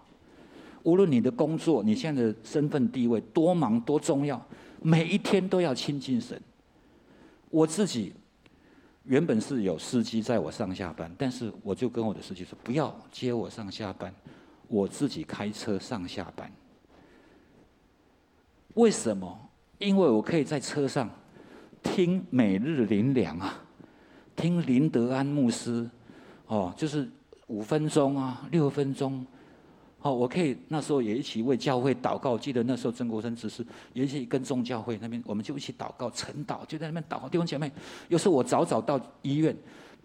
[0.83, 4.43] 无论你的工作，你现在的身份地位多忙多重要，
[4.81, 6.41] 每一天都要亲近神。
[7.51, 8.13] 我自己
[9.03, 14.11] 原本是有司机载我上下班，但是我就跟我的司机说，不要接我上下班，
[14.67, 16.51] 我自己开车上下班。
[18.75, 19.37] 为什么？
[19.77, 21.09] 因为我可以在车上
[21.81, 23.59] 听每日灵粮啊，
[24.35, 25.89] 听林德安牧师，
[26.47, 27.09] 哦，就是
[27.47, 29.25] 五分钟啊，六分钟，
[30.01, 32.37] 哦，我可以那时候也一起为教会祷告。
[32.37, 37.27] 记得那时候曾国生只是也一起跟众教会那边，我们就一起祷告晨祷，就在那边祷告。
[37.27, 37.71] 弟兄姐妹，
[38.07, 39.55] 有时候我早早到医院，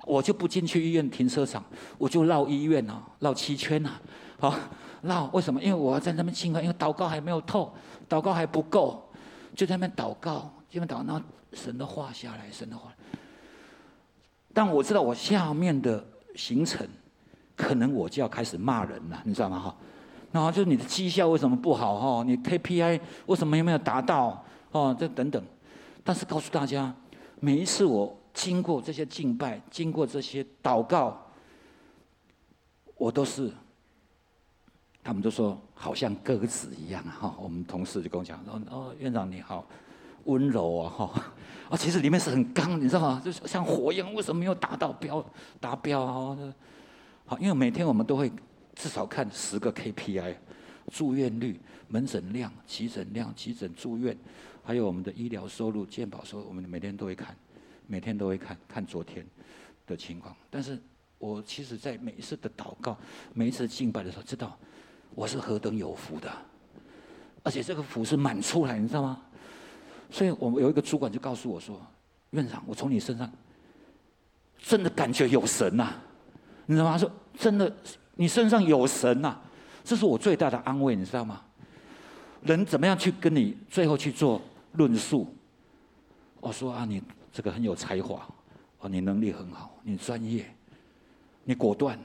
[0.04, 1.64] 我就不进去医院停车场，
[1.98, 4.00] 我就绕医院啊，绕七圈啊，
[4.38, 4.54] 好。
[5.02, 5.62] 绕为什么？
[5.62, 7.72] 因为我要在那边敬拜，因为祷告还没有透，
[8.08, 9.08] 祷告还不够，
[9.54, 12.92] 就在那边祷告，就在那边祷告，然后神的话下来，神的话。
[14.52, 16.04] 但我知道我下面的
[16.34, 16.88] 行程，
[17.54, 19.60] 可能我就要开始骂人了，你知道吗？
[19.60, 19.76] 哈，
[20.32, 22.00] 然后就是你的绩效为什么不好？
[22.00, 24.42] 哈，你 KPI 为什么又没有达到？
[24.72, 25.40] 哦，这等等。
[26.02, 26.92] 但是告诉大家，
[27.38, 31.18] 每一次我经过这些敬拜，经过这些祷告，
[32.94, 33.50] 我都是。
[35.02, 39.64] 他们都说好像鸽子一样哈，我们同事就跟我讲说：“哦，院长你好，
[40.24, 41.22] 温柔啊哈，
[41.70, 43.22] 啊其实里面是很刚，你知道吗？
[43.24, 45.24] 就是像火焰，为什么没有达到标
[45.60, 46.36] 达标啊？
[47.24, 48.32] 好，因为每天我们都会
[48.74, 50.34] 至少看十个 KPI，
[50.90, 54.18] 住院率、门诊量、急诊量、急诊住院，
[54.64, 57.36] 还有我们的医疗收入、健保收入，我们每天都会看，
[57.86, 59.26] 每天都会看看昨天
[59.86, 60.34] 的情况。
[60.50, 60.80] 但是
[61.18, 62.96] 我其实，在每一次的祷告、
[63.32, 64.56] 每一次敬拜的时候，知道。
[65.14, 66.30] 我是何等有福的，
[67.42, 69.22] 而且这个福是满出来，你知道吗？
[70.10, 71.80] 所以我们有一个主管就告诉我说
[72.32, 73.32] ：“院长，我从你身上
[74.58, 75.94] 真的感觉有神呐、
[76.66, 76.92] 你知道吗？
[76.92, 77.74] 他说真的，
[78.16, 79.40] 你身上有神呐、
[79.82, 81.42] 这是我最大的安慰，你知道吗？
[82.42, 85.34] 人怎么样去跟你最后去做论述？
[86.40, 87.02] 我说啊，你
[87.36, 88.26] 这个很有才华，
[88.78, 90.46] 哦，你能力很好，你专业，
[91.44, 91.98] 你果断，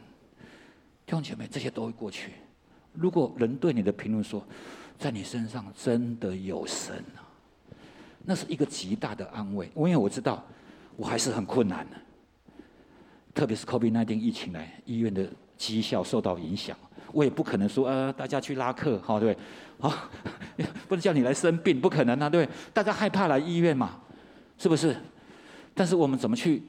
[1.05, 2.34] 弟兄姐妹，这些都会过去。
[2.91, 4.45] 如果人对你的评论说，
[4.99, 7.23] 在你身上真的有神啊，
[8.25, 9.71] 那是一个极大的安慰。
[9.73, 10.45] 因为我知道，
[10.97, 11.95] 我还是很困难的，
[13.34, 16.75] 特别是 COVID 那天疫情来，医院的绩效受到影响，
[17.13, 19.43] 我也不可能说呃，大家去拉客，好对不对？
[19.79, 20.09] 好，
[20.89, 22.49] 不能叫你来生病，不可能啊，对？
[22.73, 23.97] 大家害怕来医院嘛，
[24.57, 24.93] 是不是？
[25.82, 26.61] 但是我们怎么去，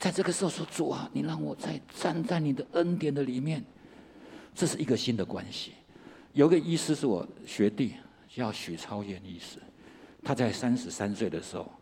[0.00, 3.62] 在这个时候说主啊，你让我再站在你的恩典的里面。
[4.52, 5.74] 这是一个新的关系。
[6.32, 7.94] 有个医师是我学弟，
[8.28, 9.60] 叫许超彦医师。
[10.24, 11.72] 他在三十三岁的时候，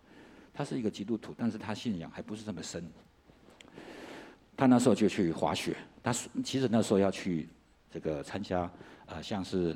[0.53, 2.87] 他是一个基督徒，但是他信仰还不是这么深。
[4.55, 6.13] 他那时候就去滑雪，他
[6.45, 7.49] 其实那时候要去
[7.91, 8.71] 这个参加
[9.07, 9.75] 呃，像是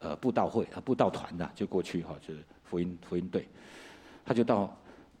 [0.00, 3.48] 呃布道会啊布道团的，就过去哈，就是福音福音队。
[4.26, 4.78] 他就到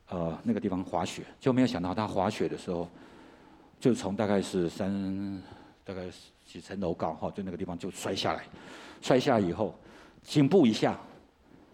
[0.08, 2.88] 呃那个地方滑雪，就没有想到他滑雪的时候，
[3.80, 5.42] 就从大概是三
[5.84, 6.30] 大概是。
[6.48, 8.42] 几层楼高哈，就那个地方就摔下来，
[9.02, 9.78] 摔下来以后，
[10.22, 10.98] 颈部以下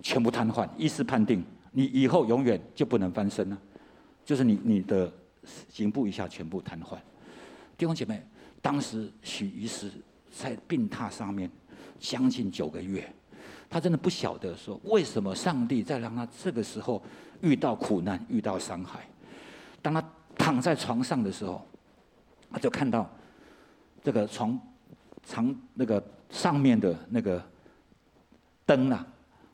[0.02, 0.68] 全部瘫痪。
[0.76, 3.58] 医师判定你以后永远就不能翻身了，
[4.24, 5.12] 就是你你的
[5.68, 6.96] 颈部以下全部瘫痪。
[7.78, 8.20] 弟兄姐妹，
[8.60, 9.88] 当时许医师
[10.32, 11.48] 在病榻上面
[12.00, 13.08] 将近九个月，
[13.70, 17.00] 他真的不晓得说为什么上帝在让他这个时候
[17.44, 19.06] 遇到苦难、遇到伤害。
[19.80, 20.02] 当他
[20.36, 21.64] 躺在床上的时候，
[22.50, 23.08] 他就看到。
[24.06, 24.60] 这个床
[25.26, 27.42] 床那个上面的那个
[28.66, 29.06] 灯啊，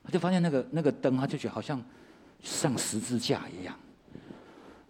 [0.03, 1.81] 他就发现那个那个灯，他就觉得好像
[2.43, 3.73] 像十字架一样。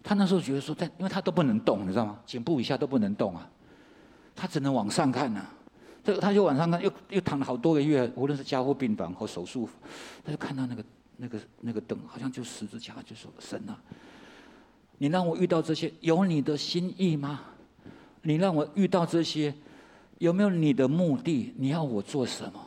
[0.01, 2.19] 他那时候觉得说，在因为他都不能动，你知道吗？
[2.25, 3.47] 颈部以下都不能动啊，
[4.35, 5.53] 他只能往上看呐、啊。
[6.03, 9.69] 这个他就往上看，又又躺了好多个月，无论是加护病房或手术，
[10.25, 10.83] 他就看到那个
[11.21, 13.79] 那个那个灯，好像就十字架，就说神啊，
[14.97, 17.41] 你让我遇到这些，有你的心意吗？
[18.23, 19.53] 你让我遇到这些，
[20.17, 21.53] 有没有你的目的？
[21.57, 22.59] 你要我做什么？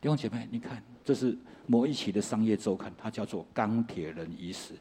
[0.00, 1.36] 弟兄姐妹，你看，这是
[1.66, 4.74] 某一期的商业周刊，它叫做《钢铁人已死》。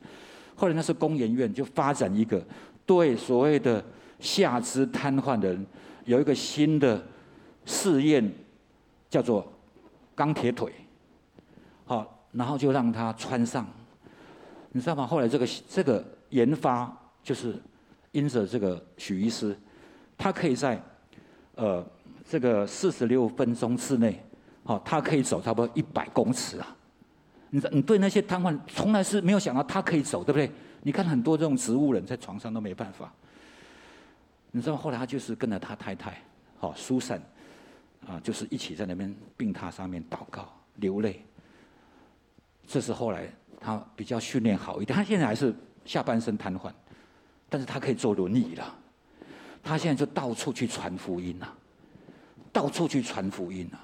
[0.55, 2.45] 后来那是工研院就发展一个
[2.85, 3.83] 对所谓的
[4.19, 5.65] 下肢瘫痪的人
[6.05, 7.03] 有一个新的
[7.65, 8.31] 试验，
[9.09, 9.51] 叫做
[10.13, 10.71] 钢铁腿。
[11.85, 13.67] 好，然后就让他穿上，
[14.71, 15.07] 你知道吗？
[15.07, 17.55] 后来这个这个研发就是
[18.11, 19.57] 因着这个许医师。
[20.19, 20.81] 他可以在，
[21.53, 21.85] 呃，
[22.27, 24.19] 这个四十六分钟之内，
[24.63, 26.75] 好，他可以走差不多一百公尺啊！
[27.51, 30.49] 你你对那些瘫痪从来是没有想到他可以走，对不对？
[30.81, 33.13] 你看很多这种植物人在床上都没办法。
[34.49, 36.19] 你知道后来他就是跟着他太太，
[36.57, 37.21] 好，苏珊，
[38.07, 41.23] 啊，就是一起在那边病榻上面祷告流泪。
[42.67, 43.27] 这是后来
[43.59, 45.55] 他比较训练好一点，他现在还是
[45.85, 46.71] 下半身瘫痪，
[47.47, 48.75] 但是他可以坐轮椅了。
[49.63, 51.47] 他现在就到处去传福音呐，
[52.53, 53.77] 到处去传福音呐，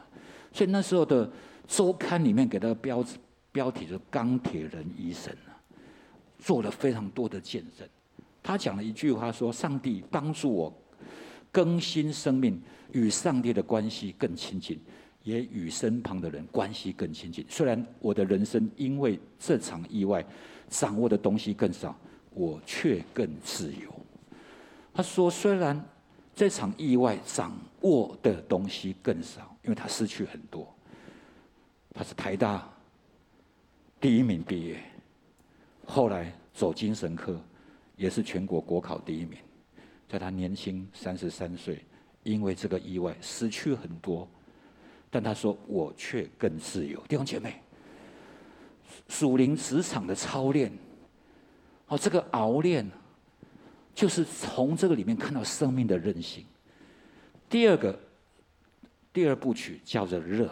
[0.52, 1.30] 所以那时候的
[1.68, 3.04] 周刊里面给他的标
[3.52, 5.56] 标题是“钢铁人医生”啊，
[6.40, 7.88] 做了非常多的见证。
[8.42, 10.74] 他讲了一句话说：“上帝帮助我
[11.52, 12.62] 更新生命，
[12.92, 14.80] 与上帝的关系更亲近，
[15.24, 17.46] 也与身旁的人关系更亲近。
[17.50, 20.24] 虽然我的人生因为这场意外
[20.70, 21.98] 掌握的东西更少，
[22.32, 23.94] 我却更自由。”
[24.94, 25.84] 他说：“虽然
[26.36, 30.72] 这场意外掌握的东西更少，因为他失去很多。
[31.96, 32.68] 他是台大
[34.02, 34.84] 第一名毕业，
[35.86, 37.40] 后来走精神科，
[37.96, 39.38] 也是全国国考第一名。
[40.10, 41.84] 在他年轻三十三岁，
[42.24, 44.28] 因为这个意外失去很多，
[45.14, 47.00] 但他说我却更自由。
[47.08, 47.62] 弟兄姐妹，
[49.08, 50.70] 属灵职场的操练，
[51.88, 52.90] 哦，这个熬练。”
[53.96, 56.44] 就是从这个里面看到生命的韧性。
[57.48, 57.96] 第二个，
[59.14, 60.50] 第二部曲叫做热，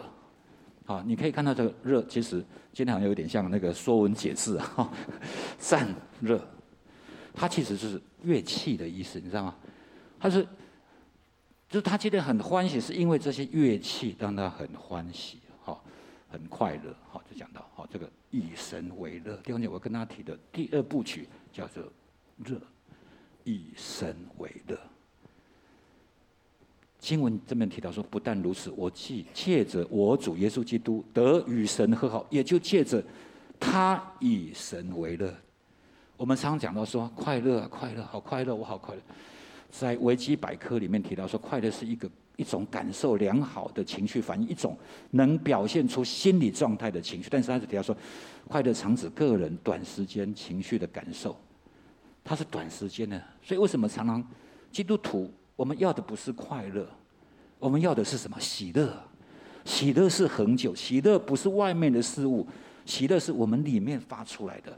[0.86, 2.36] 啊，你可以看到这个热，其实
[2.72, 4.88] 今天好像有点像那个《说文解字》啊，
[5.58, 6.40] 散热，
[7.34, 9.56] 它其实就是乐器的意思，你知道吗？
[10.20, 10.46] 它是，
[11.72, 15.80] 就是他今天很欢喜，是因为这些乐器让他很欢喜，哈，
[16.30, 19.34] 很快乐，好，就讲到，好，这个以神为乐。
[19.38, 21.82] 第二点，我跟他提的第二部曲叫做
[22.44, 22.60] 热。
[23.44, 24.78] 以神为乐。
[26.98, 33.02] 经文这边提到说，不但如此，我既借着我主耶稣基督得与神和好，也就借着
[33.58, 35.34] 他以神为乐。
[36.18, 39.00] 我们常常讲到说，快乐啊，快乐，好快乐，我好快乐。
[39.72, 44.76] 在维基百科里面提到说，快乐是一个一种感受良好的情绪反应，一种
[45.12, 47.28] 能表现出心理状态的情绪。
[47.30, 47.96] 但是他只提到说，
[48.46, 51.34] 快乐常指个人短时间情绪的感受，
[52.22, 53.20] 它是短时间的。
[53.42, 54.22] 所以为什么常常
[54.70, 56.86] 基督徒我们要的不是快乐，
[57.58, 58.38] 我们要的是什么？
[58.38, 58.94] 喜乐。
[59.64, 62.46] 喜乐是恒久，喜乐不是外面的事物，
[62.84, 64.76] 喜乐是我们里面发出来的。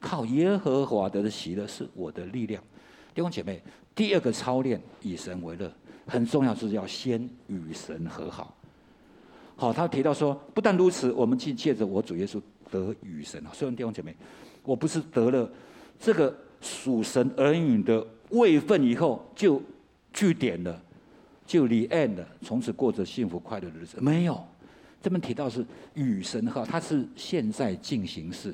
[0.00, 2.62] 靠耶和华的喜乐是我的力量。
[3.14, 3.62] 弟兄姐妹，
[3.94, 5.72] 第二个操练以神为乐，
[6.06, 8.56] 很重要，就是要先与神和好。
[9.56, 13.40] 好，他提到说，不但如此，我们既借着我主耶稣得与神。
[13.52, 14.14] 所以弟兄姐妹，
[14.64, 15.48] 我不是得了
[15.98, 19.62] 这个属神儿女的位分以后就
[20.12, 20.82] 据点了，
[21.46, 23.98] 就 the end 了，从此过着幸福快乐的日子。
[24.00, 24.44] 没有，
[25.00, 25.64] 这边提到是
[25.94, 28.52] 与神和好，它是现在进行式。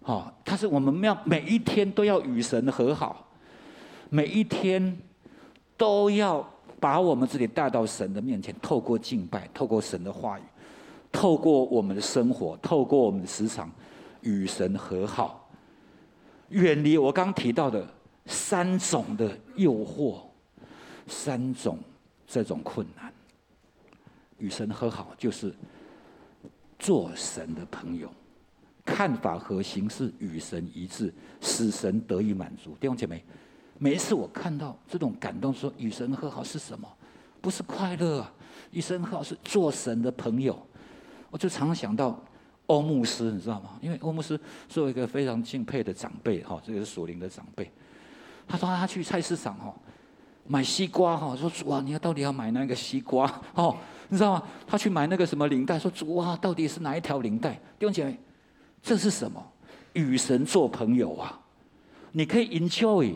[0.00, 3.27] 好，它是我们要每一天都要与神和好。
[4.10, 4.96] 每一天
[5.76, 6.46] 都要
[6.80, 10.42] 把我们自己带到神的面前，透过敬拜，透过神的话语，
[11.12, 13.70] 透过我们的生活，透过我们的时常，
[14.22, 15.50] 与神和好，
[16.48, 17.86] 远离我刚提到的
[18.26, 20.20] 三种的诱惑，
[21.06, 21.78] 三种
[22.26, 23.12] 这种困难。
[24.38, 25.54] 与神和好，就是
[26.78, 28.08] 做神的朋友，
[28.84, 32.76] 看法和行事与神一致，使神得以满足。
[32.80, 33.22] 弟兄姐妹。
[33.78, 36.88] 每一次我看到这种感动，说与神和好是什么？
[37.40, 38.32] 不是快乐啊！
[38.72, 40.60] 与神和好是做神的朋友。
[41.30, 42.20] 我就常常想到
[42.66, 43.78] 欧牧师，你知道吗？
[43.80, 47.70] 因为欧牧师是我一个非常敬佩的长辈，哈，这个是属灵的长辈。
[48.48, 49.72] 他说他去菜市场，哈，
[50.48, 53.32] 买西瓜，哈，说主啊，你要到底要买哪个西瓜？
[53.54, 53.76] 哦，
[54.08, 54.42] 你知道吗？
[54.66, 57.52] 他去买那个什么领带，说主啊，到底是哪一条领带？
[57.78, 58.18] 弟兄姐妹，
[58.82, 59.40] 这是什么？
[59.92, 61.40] 与神做朋友啊！
[62.10, 63.14] 你可以 enjoy。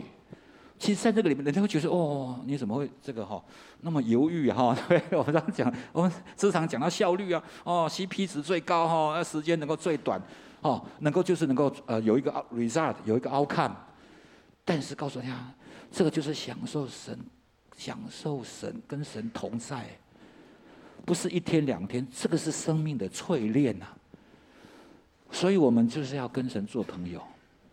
[0.83, 3.41] 其实在这个里面，人家会觉得哦，你怎么会这个哈
[3.79, 4.77] 那么犹豫哈？
[4.89, 10.21] 对， 我们常讲，我们时常讲到效率啊，哦，CP 值最高哈，那时间能够最短，
[10.59, 13.71] 哦，能够就是能够呃有一个 result，有一个 outcome。
[14.65, 15.53] 但是告诉大家，
[15.89, 17.17] 这个就是享受神，
[17.77, 19.85] 享受神跟神同在，
[21.05, 23.87] 不是一天两天，这个是生命的淬炼呐。
[25.31, 27.21] 所以我们就是要跟神做朋友。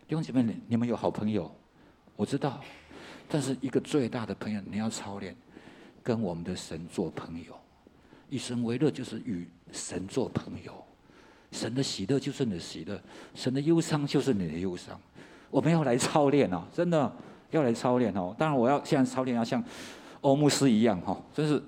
[0.07, 1.53] 弟兄姐妹，你们有好朋友，
[2.15, 2.61] 我知道。
[3.31, 5.37] 但是一个最大的朋友，你要操练，
[6.03, 7.57] 跟我们的神做朋友，
[8.29, 10.75] 以神为乐，就是与神做朋友。
[11.53, 13.01] 神的喜乐就是你的喜乐，
[13.35, 15.01] 神的忧伤就是你的忧伤。
[15.51, 17.13] 我们要来操练哦，真的
[17.51, 18.35] 要来操练哦。
[18.39, 19.63] 当然，我要现在操练要像
[20.21, 21.63] 欧牧师一样哈，就是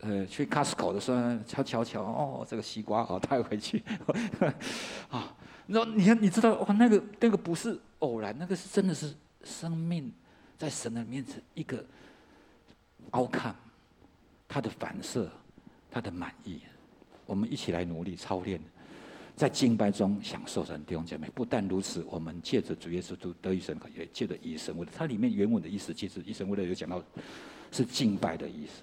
[0.00, 3.82] 呃去 Costco 的时候敲敲敲哦，这个西瓜好带回去
[5.10, 5.34] 啊。
[5.66, 10.10] 那你看，你知道哇，那个那个不是偶然，那个是真的是生命。
[10.60, 11.82] 在神的面前，一个
[13.12, 13.54] outcome，
[14.46, 15.26] 他的反射，
[15.90, 16.60] 他的满意，
[17.24, 18.60] 我们一起来努力操练，
[19.34, 21.30] 在敬拜中享受神弟兄姐妹。
[21.34, 24.92] 不但如此，我们借着主耶稣得以神，也借着以神为乐。
[24.94, 27.02] 它里面原文的意思，其实以神为乐有讲到
[27.72, 28.82] 是敬拜的意思。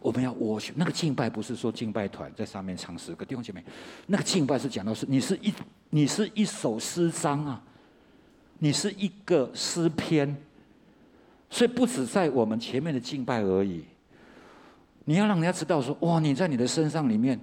[0.00, 3.64] 我们要我那个敬拜，不是说敬拜团在上面唱诗歌，弟兄姐妹，
[4.06, 5.52] 那个敬拜是讲到是你是一
[5.90, 7.60] 你是一首诗章啊，
[8.60, 10.40] 你是一个诗篇。
[11.52, 13.84] 所以不止在我们前面的敬拜而已，
[15.04, 17.38] 你要让人家知道说，哇，你在你的身上里面，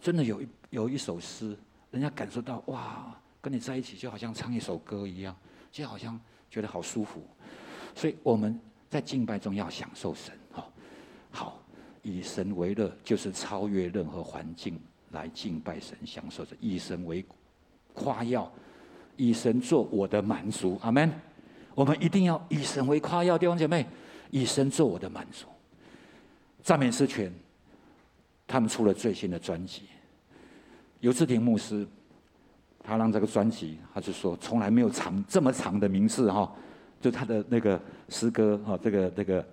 [0.00, 1.54] 真的有一有一首诗，
[1.90, 5.36] 人家感受到哇，跟你在一起就好像唱一首歌一样，
[5.70, 6.18] 就好像
[6.50, 7.22] 觉得好舒服。
[7.94, 8.58] 所以我们
[8.88, 10.72] 在敬拜中要享受神，好，
[11.30, 11.62] 好，
[12.02, 17.22] 以神为乐，就是超越任何环境来敬拜神，享受着以神为
[17.92, 18.50] 夸耀，
[19.18, 21.12] 以神做我的满足，阿门。
[21.78, 23.86] 我们一定要以神为夸耀，弟兄姐妹，
[24.32, 25.46] 以神做我的满足。
[26.60, 27.32] 赞美诗权，
[28.48, 29.82] 他们出了最新的专辑。
[30.98, 31.86] 尤志廷牧师，
[32.82, 36.52] 他让这个专辑，他就说从来没有长这么长的名字哈，
[37.00, 39.48] 就他的那个诗歌哈，这个这个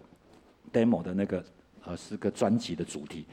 [0.74, 1.46] demo 的那个
[1.84, 3.28] 呃诗歌专辑的主题，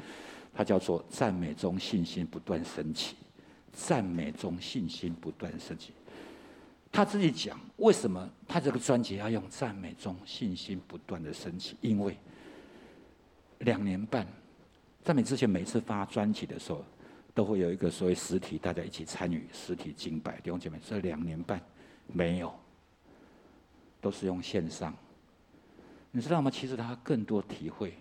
[0.53, 3.17] 它叫做赞美中信心不断升起，
[3.73, 5.95] 赞美中信心不断升起。
[6.93, 11.75] 他自己讲，为什么他这个专辑要用赞美中信心不断的升起？
[11.81, 12.19] 因为
[13.61, 14.27] 两年半，
[15.03, 16.85] 赞美之前每次发专辑的时候，
[17.33, 20.37] 都会有一个所谓实体，大家一起参与实体敬拜。
[20.43, 21.59] 弟兄姐妹，这两年半
[22.09, 22.55] 没有，
[23.99, 24.95] 都是用线上。
[26.11, 26.51] 你知道吗？
[26.51, 27.95] 其实他更多体会，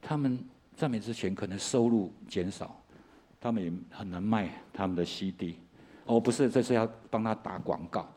[0.00, 0.42] 他们
[0.74, 2.82] 赞美之前可能收入减少，
[3.38, 5.58] 他们也很难卖他们的 CD。
[6.10, 8.08] 我不是这是要帮他打广告，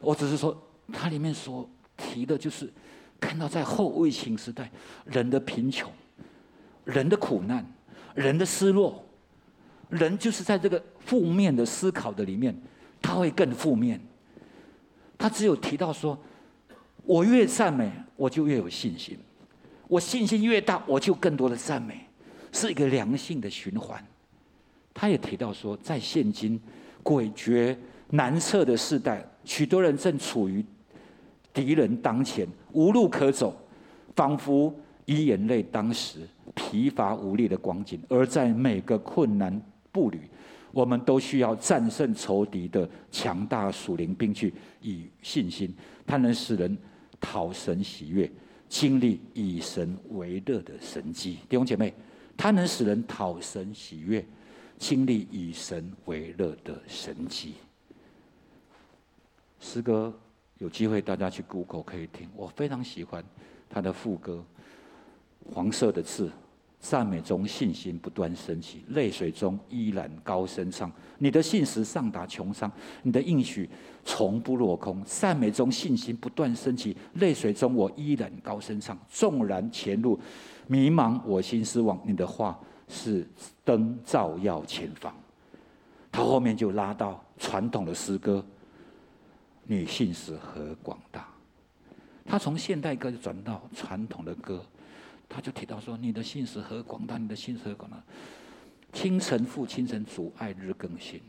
[0.00, 0.56] 我只是说，
[0.92, 2.72] 他里面所提的就是
[3.18, 4.70] 看到在后疫情时代，
[5.04, 5.90] 人的贫穷、
[6.84, 7.66] 人的苦难、
[8.14, 9.04] 人的失落，
[9.88, 12.56] 人就是在这个负面的思考的里面，
[13.02, 14.00] 他会更负面。
[15.18, 16.16] 他只有提到说，
[17.04, 19.16] 我越赞美，我就越有信心；
[19.88, 22.06] 我信心越大，我就更多的赞美，
[22.52, 24.04] 是一个良性的循环。
[24.98, 26.58] 他也提到说，在现今
[27.04, 27.76] 诡谲
[28.08, 30.64] 难测的时代，许多人正处于
[31.52, 33.54] 敌人当前，无路可走，
[34.14, 34.74] 仿佛
[35.04, 36.20] 以眼泪当时
[36.54, 38.00] 疲乏无力的光景。
[38.08, 39.60] 而在每个困难
[39.92, 40.18] 步履，
[40.72, 45.74] 我们都需要战胜仇敌的强大属灵兵器以信心，
[46.06, 46.74] 它能使人
[47.20, 48.30] 讨神喜悦，
[48.66, 51.36] 经历以神为乐的神迹。
[51.50, 51.92] 弟兄姐妹，
[52.34, 54.24] 它能使人讨神喜悦。
[54.78, 57.54] 经历以神为乐的神迹，
[59.58, 60.12] 诗歌
[60.58, 63.24] 有机会大家去 Google 可以听，我非常喜欢
[63.70, 64.44] 他的副歌，
[65.52, 66.30] 黄色的字，
[66.78, 70.92] 赞美中信心不断升起，泪水中依然高声唱。
[71.18, 72.70] 你的信实上达穹苍，
[73.02, 73.68] 你的应许
[74.04, 75.02] 从不落空。
[75.04, 78.96] 赞美中信心不断升起，泪水中我依然高声唱。
[79.08, 80.20] 纵然前路
[80.66, 82.60] 迷茫，我心失望，你的话。
[82.88, 83.26] 是
[83.64, 85.12] 灯照耀前方，
[86.12, 88.44] 他后面就拉到传统的诗歌，
[89.64, 91.28] 你信实何广大。
[92.24, 94.64] 他从现代歌就转到传统的歌，
[95.28, 98.02] 他就提到说：你的信实何广大，你的信实何广大。
[98.92, 101.20] 清晨复清晨，主爱日更新，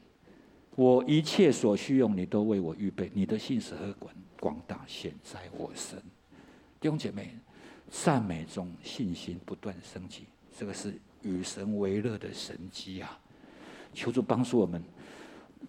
[0.76, 3.12] 我一切所需用，你都为我预备。
[3.14, 5.99] 你的信实何广广大，显在我身。
[6.80, 7.36] 弟兄姐妹，
[7.89, 10.26] 赞美中信心不断升级，
[10.58, 10.93] 这个是。
[11.24, 13.20] 与神为乐的神迹啊！
[13.93, 14.82] 求主帮助我们，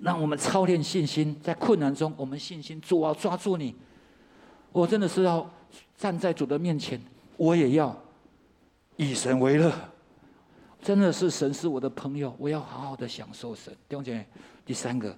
[0.01, 3.75] 让我们操练信心，在困难中，我们信心主啊，抓住你！
[4.71, 5.51] 我真的是要
[5.97, 7.01] 站在主的面前，
[7.39, 7.97] 我也要
[8.97, 9.73] 以神为乐。
[10.83, 13.73] 真的是神是我的朋友，我要好好的享受神。
[13.89, 14.27] 弟兄姐妹，
[14.67, 15.17] 第三个，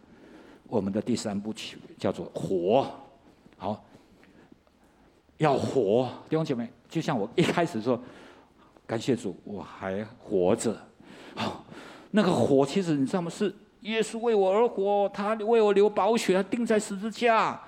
[0.69, 2.89] 我们的第三部曲叫做活，
[3.57, 3.85] 好，
[5.39, 6.09] 要活。
[6.29, 8.01] 弟兄姐妹，就像我一开始说。
[8.91, 10.77] 感谢主，我还活着。
[11.37, 11.65] 好，
[12.11, 13.31] 那个火，其实你知道吗？
[13.31, 17.63] 是耶稣为我而活，他为我流宝血，他钉在十字架，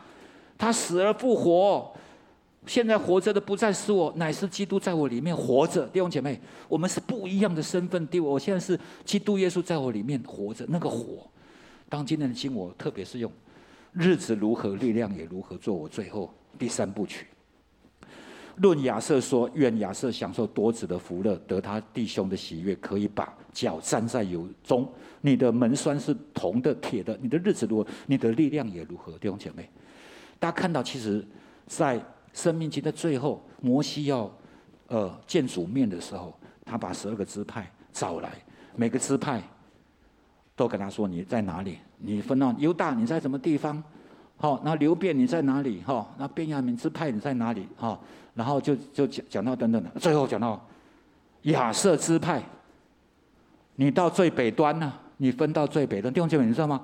[0.59, 1.95] 他死而复活。
[2.67, 5.87] 现在活着的不再是我，乃是基督在我里面活着。
[5.87, 8.05] 弟兄姐妹，我们是不一样的身份。
[8.09, 11.31] 第我现在是基督耶稣在我里面活着，那个火。
[11.89, 13.31] 当今天的经，我特别是用
[13.93, 17.29] 日子如何，力量也如何，做我最后第三部曲。
[18.57, 24.87] 论亚瑟说：“愿亚瑟享受多子的福乐，得他弟兄的喜悦，可以把脚站在油中。
[25.21, 29.69] 你的门栓是铜的、铁的，你的日子如何，你的力量也如何。”弟兄姐妹，
[30.39, 31.25] 大家看到，其实，
[31.67, 32.01] 在
[32.33, 34.31] 生命记的最后，摩西要
[34.89, 36.35] 呃见主面的时候，
[36.65, 38.33] 他把十二个支派找来，
[38.77, 39.43] 每个支派
[40.55, 41.79] 都跟他说：“你在哪里？
[41.99, 43.83] 你分到犹大，你在什么地方？
[44.43, 45.81] 好，那流便你在哪里？
[45.83, 47.69] 哈，那便雅明支派你在哪里？
[47.77, 47.97] 哈。”
[48.35, 50.61] 然后就就讲讲到等等的，最后讲到
[51.43, 52.43] 亚设支派，
[53.77, 56.83] 你到最北端呢、你分到最北端，弟兄姐妹，你知道吗？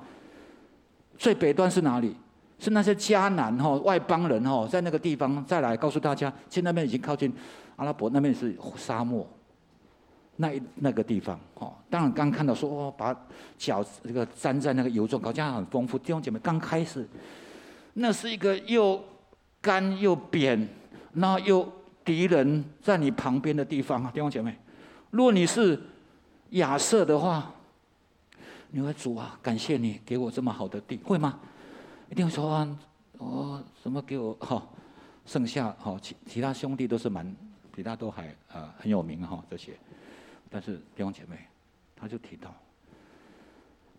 [1.16, 2.14] 最北端是哪里？
[2.60, 7.32] 是那些迦南哈外邦人哈，在那个地方再来告诉大家，现在那边已经靠近
[7.74, 9.26] 阿拉伯那边是沙漠，
[10.36, 11.72] 那那个地方哈。
[11.90, 13.16] 当然刚看到说哦，把
[13.56, 15.98] 脚这个粘在那个油中，好像很丰富。
[15.98, 17.08] 弟兄姐妹，刚开始
[17.94, 19.04] 那是一个又
[19.60, 20.68] 干又扁。
[21.12, 21.66] 那又
[22.04, 24.56] 敌人在你旁边的地方啊，弟兄姐妹，
[25.10, 25.80] 如果你是
[26.50, 27.52] 亚瑟的话，
[28.70, 31.40] 你会主啊，感谢你给我这么好的地，会吗？
[32.08, 32.78] 一定会说啊，
[33.16, 34.64] 哦，什么给我哈、
[35.26, 37.34] 剩下哈、其其他兄弟都是蛮
[37.74, 39.72] 比他都还啊、很有名哈、这些，
[40.48, 41.36] 但是弟兄姐妹，
[41.96, 42.54] 他就提到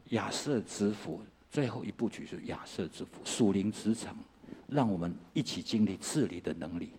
[0.09, 4.15] 亚瑟之父，最后一部曲是亚瑟之福，属灵职场，
[4.67, 6.91] 让我们一起经历治理的能力。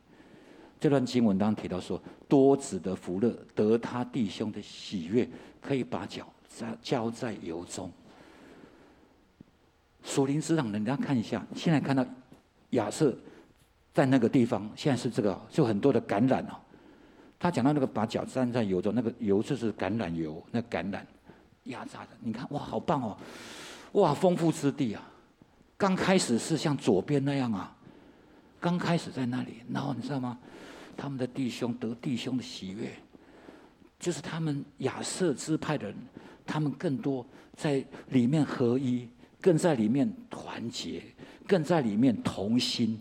[0.79, 5.29] 这段经文当中提到说，多子的福乐得他弟兄的喜悦，
[5.61, 7.91] 可以把脚在浇在油中。
[10.03, 12.05] 属灵之长，人家看一下，现在看到
[12.71, 13.15] 亚瑟
[13.93, 16.57] 在那个地方，现在是这个，就很多的橄榄哦。
[17.39, 21.03] 他讲到那个把脚沾在油中，那个油就是橄榄油，那橄榄
[21.65, 22.09] 压榨的。
[22.21, 23.17] 你看哇，好棒哦，
[23.93, 25.03] 哇，丰富之地啊！
[25.77, 27.77] 刚开始是像左边那样啊，
[28.61, 30.39] 刚开始在那里，然后你知道吗？
[30.97, 32.93] 他们的弟兄得弟兄的喜悦，
[33.99, 35.97] 就是他们亚瑟支派的人，
[36.47, 37.27] 他们更多
[37.57, 39.09] 在里面合一，
[39.41, 41.03] 更在里面团结，
[41.47, 43.01] 更在里面同心，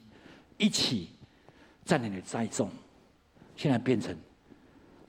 [0.57, 1.09] 一起
[1.83, 2.69] 在那里栽种，
[3.55, 4.15] 现在变成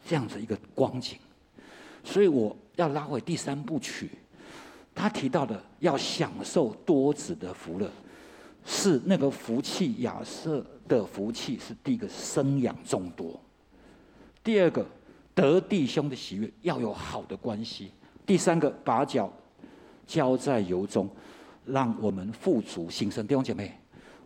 [0.05, 1.17] 这样子一个光景。
[2.03, 4.11] 所以我要拉回第三部曲，
[5.01, 7.91] 他提到的要享受多子的福乐，
[8.67, 13.41] 是那个福气亚瑟的福气是第一个生养众多，
[14.45, 14.85] 第二个
[15.35, 17.93] 得弟兄的喜悦，要有好的关系，
[18.27, 19.33] 第三个把脚
[20.07, 21.09] 交在油中，
[21.65, 23.27] 让我们富足兴盛。
[23.27, 23.75] 弟兄姐妹，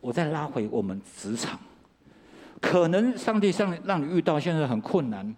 [0.00, 1.56] 我再拉回我们职场，
[2.60, 5.32] 可能上帝上让你遇到现在很困难，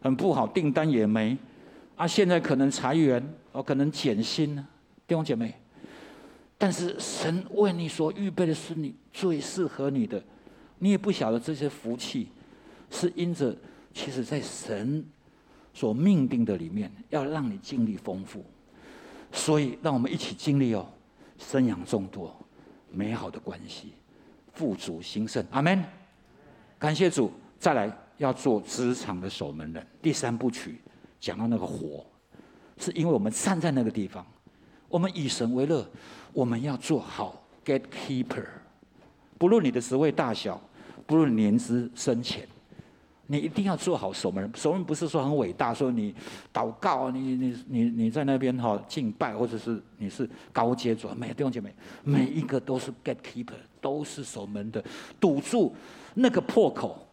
[0.00, 1.36] 很不好，订单也没。
[2.00, 3.22] 啊，现在可能裁员，
[3.52, 4.66] 哦，可能减薪呢，
[5.06, 5.54] 弟兄姐妹。
[6.56, 10.22] 但是神为你所预备的是你最适合你的，
[10.78, 12.28] 你也不晓得这些福气，
[12.90, 13.54] 是因着
[13.92, 15.04] 其实在神
[15.74, 18.42] 所命定的里面，要让你经历丰富。
[19.30, 20.88] 所以，让我们一起经历哦，
[21.38, 22.34] 生养众多，
[22.90, 23.92] 美好的关系，
[24.54, 25.44] 富足兴盛。
[25.50, 25.84] 阿门。
[26.78, 29.86] 感谢主，再来要做职场的守门人。
[30.00, 30.80] 第三部曲。
[31.20, 32.04] 讲到那个火，
[32.78, 34.26] 是因为我们站在那个地方，
[34.88, 35.86] 我们以神为乐，
[36.32, 38.46] 我们要做好 gatekeeper。
[39.36, 40.58] 不论你的职位大小，
[41.06, 42.48] 不论年资深浅，
[43.26, 44.50] 你一定要做好守门人。
[44.56, 46.14] 守门不是说很伟大，说你
[46.52, 54.82] 祷告，你你你你在那边哈敬拜，或者是你是高阶主，每弟兄姐妹，每一个都是 gatekeeper，都是守门的，
[55.20, 55.74] 堵住
[56.14, 57.06] 那个破口，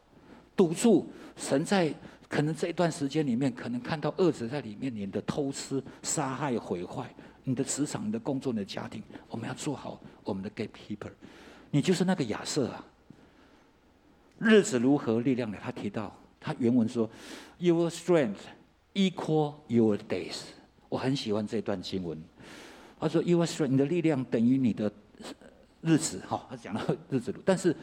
[0.56, 1.06] 堵住
[1.36, 1.94] 神在。
[2.30, 7.10] 可能这一段时间里面，可能看到恶者在里面，你的偷吃、杀害、毁坏，
[7.44, 11.12] 你的职场、你的工作、你的家庭，我们要做好我们的 gatekeeper。
[11.72, 12.84] 你就是那个亚瑟啊。
[14.40, 15.58] 日子如何，力量的？
[15.58, 17.10] 他提到，他原文说
[17.58, 18.38] ：“Your strength
[18.94, 20.42] equal your days。”
[20.90, 22.22] 我很喜欢这段经文。
[23.00, 24.92] 他说：“Your strength，你的力量等于你的
[25.82, 27.76] 日子。”哈，他讲到日子，但是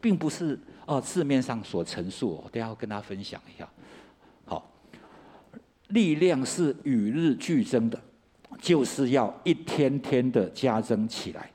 [0.00, 2.40] 并不是哦字面上所陈述。
[2.42, 3.68] 我等下要跟大家分享一下。
[5.90, 8.00] 力量是与日俱增的，
[8.58, 11.50] 就是要一天天的加增起来。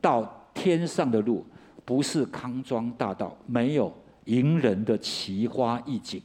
[0.00, 1.44] 到天上的路
[1.84, 3.92] 不是康庄大道，没有
[4.26, 6.22] 迎人的奇花异景，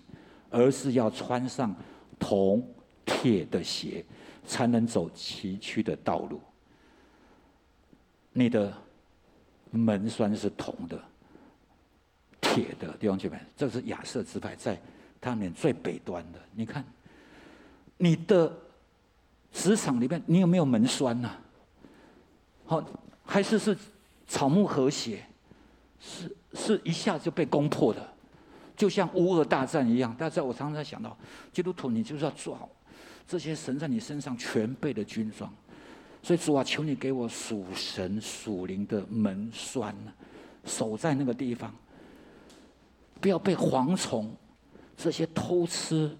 [0.50, 1.76] 而是要穿上
[2.20, 2.64] 铜
[3.06, 4.06] 铁的鞋，
[4.46, 6.40] 才能走崎岖的道路。
[8.34, 8.72] 你的
[9.72, 11.02] 门栓是铜的、
[12.40, 14.80] 铁的，弟兄姐妹，这是亚瑟之派在
[15.20, 16.86] 他们最北端的，你看。
[18.02, 18.52] 你的
[19.54, 21.30] 职场里面，你有没有门栓呢？
[22.66, 22.84] 好，
[23.24, 23.78] 还是是
[24.28, 25.24] 草木和谐，
[26.00, 28.02] 是是一下就被攻破的，
[28.76, 30.16] 就像乌俄大战一样。
[30.16, 31.16] 大家，我常常在想到，
[31.54, 32.68] 基督徒，你就是要做好
[33.28, 35.54] 这些神在你身上全备的军装。
[36.24, 39.96] 所以主啊，求你给我属神属灵的门栓，
[40.66, 41.72] 守在那个地方，
[43.20, 44.36] 不要被蝗虫
[44.98, 46.18] 这些偷吃。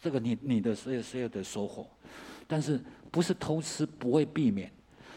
[0.00, 1.86] 这个你你的所有所有的收获，
[2.46, 4.70] 但是不是偷吃不会避免，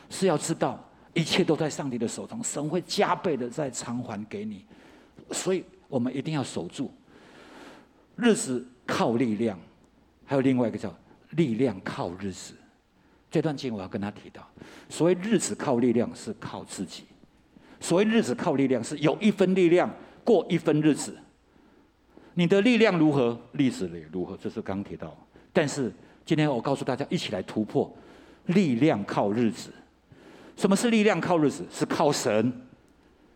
[0.09, 0.83] 是要知道
[1.13, 4.65] 一切都在上帝的手中，神会加倍的再偿还给你，
[5.31, 6.91] 所以我们一定要守住。
[8.17, 9.57] 日子靠力量，
[10.25, 10.93] 还有另外一个叫
[11.31, 12.53] 力量靠日子。
[13.29, 14.45] 这段经我要跟他提到，
[14.89, 17.05] 所谓日子靠力量是靠自己，
[17.79, 19.89] 所谓日子靠力量是有一分力量
[20.25, 21.17] 过一分日子。
[22.33, 25.15] 你的力量如何，历史也如何，这是刚提到。
[25.51, 25.91] 但是
[26.25, 27.93] 今天我告诉大家，一起来突破，
[28.45, 29.71] 力量靠日子。
[30.55, 31.65] 什么是力量靠日子？
[31.71, 32.51] 是靠神。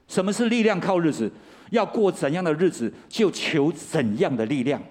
[0.07, 1.31] 什么是力量靠日子？
[1.71, 4.81] 要过怎样的日子，就求怎样的力量。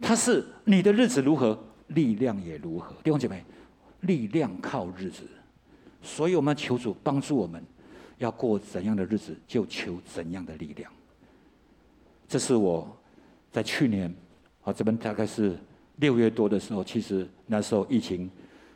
[0.00, 1.58] 它是你的日子如何，
[1.88, 2.94] 力量也如何。
[3.02, 3.44] 弟兄姐妹，
[4.00, 5.22] 力量靠日子，
[6.02, 7.62] 所以我们求主帮助我们，
[8.18, 10.90] 要过怎样的日子，就求怎样的力量。
[12.30, 12.88] 这是我
[13.50, 14.14] 在去年
[14.62, 15.58] 啊，这边大概是
[15.96, 18.30] 六月多的时候，其实那时候疫情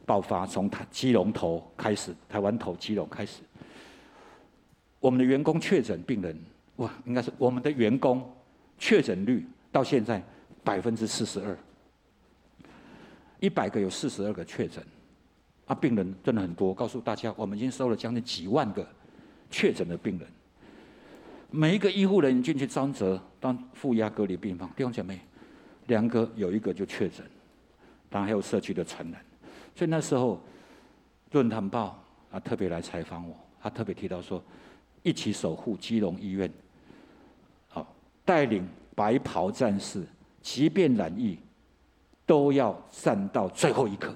[0.04, 3.42] 爆发，从台基隆头开始，台湾头基隆开始，
[4.98, 6.36] 我们的员工确诊病人，
[6.76, 8.28] 哇，应该是我们的员工
[8.76, 10.20] 确诊率到现在
[10.64, 11.56] 百分之四十二，
[13.38, 14.82] 一百个有四十二个确诊，
[15.66, 16.74] 啊，病人真的很多。
[16.74, 18.84] 告诉大家，我们已经收了将近几万个
[19.48, 20.28] 确诊的病人。
[21.56, 25.20] 每一个医护人员进去专责当负压隔离病房，弟兄姐妹，
[25.86, 27.24] 两个有一个就确诊，
[28.10, 29.24] 当然还有社区的传染。
[29.72, 30.34] 所以那时候
[31.30, 32.04] 《论坛报》
[32.36, 34.42] 啊特别来采访我，他特别提到说，
[35.04, 36.50] 一起守护基隆医院，
[37.68, 37.86] 好
[38.24, 40.04] 带领白袍战士，
[40.42, 41.38] 即便染疫
[42.26, 44.12] 都要战到最后一刻，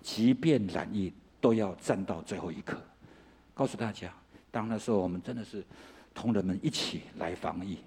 [0.00, 2.78] 即便染疫都要战到最后一刻。
[3.52, 4.10] 告诉大家，
[4.50, 5.62] 当那时候我们真的是。
[6.14, 7.78] 同仁们一起来防疫。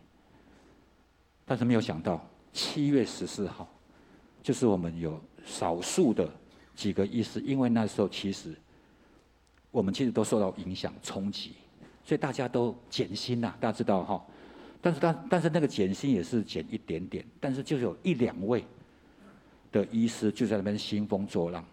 [1.45, 3.67] 但是没有想到，七月十四号，
[4.41, 6.29] 就是我们有少数的
[6.75, 8.55] 几个医师，因为那时候其实
[9.69, 11.53] 我们其实都受到影响冲击，
[12.03, 14.25] 所以大家都减薪呐，大家知道哈。
[14.81, 18.63] 但是但但是那个减薪也是减一点点，但是就有一两位
[19.71, 21.65] 的医师就在那边兴风作浪，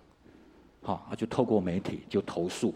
[0.82, 2.74] 好，就透过媒体就投诉，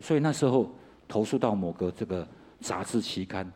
[0.00, 0.72] 所以那时候
[1.06, 2.26] 投诉到某个这个
[2.60, 3.50] 杂志期刊。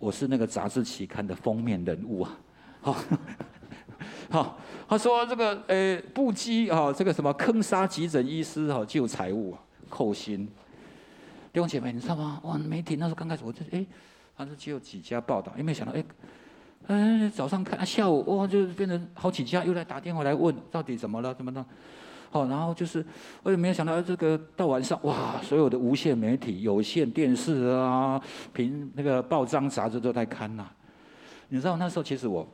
[0.00, 2.38] 我是那个杂志期刊的封面人物啊，
[2.80, 2.96] 好，
[4.30, 10.46] 好，他说这个呃不羁啊，这个什么坑杀急诊医师哈，救财务、啊扣薪，
[11.52, 12.40] 弟兄姐妹你知道吗？
[12.44, 13.84] 哇，媒体那时候刚开始我就哎，
[14.36, 16.04] 反正只有几家报道，也没想到哎，
[16.86, 21.66] 哎早上看啊下午哇就变成好几家又来打电话来问到底怎么了怎么了。
[22.30, 23.04] 好，然后就是，
[23.42, 28.20] 我也没有想到这个到晚上，哇，所有的无线媒体、有线电视啊，
[28.52, 30.68] 凭那个报章杂志都在看呐。
[31.48, 32.46] 你知道那时候其实我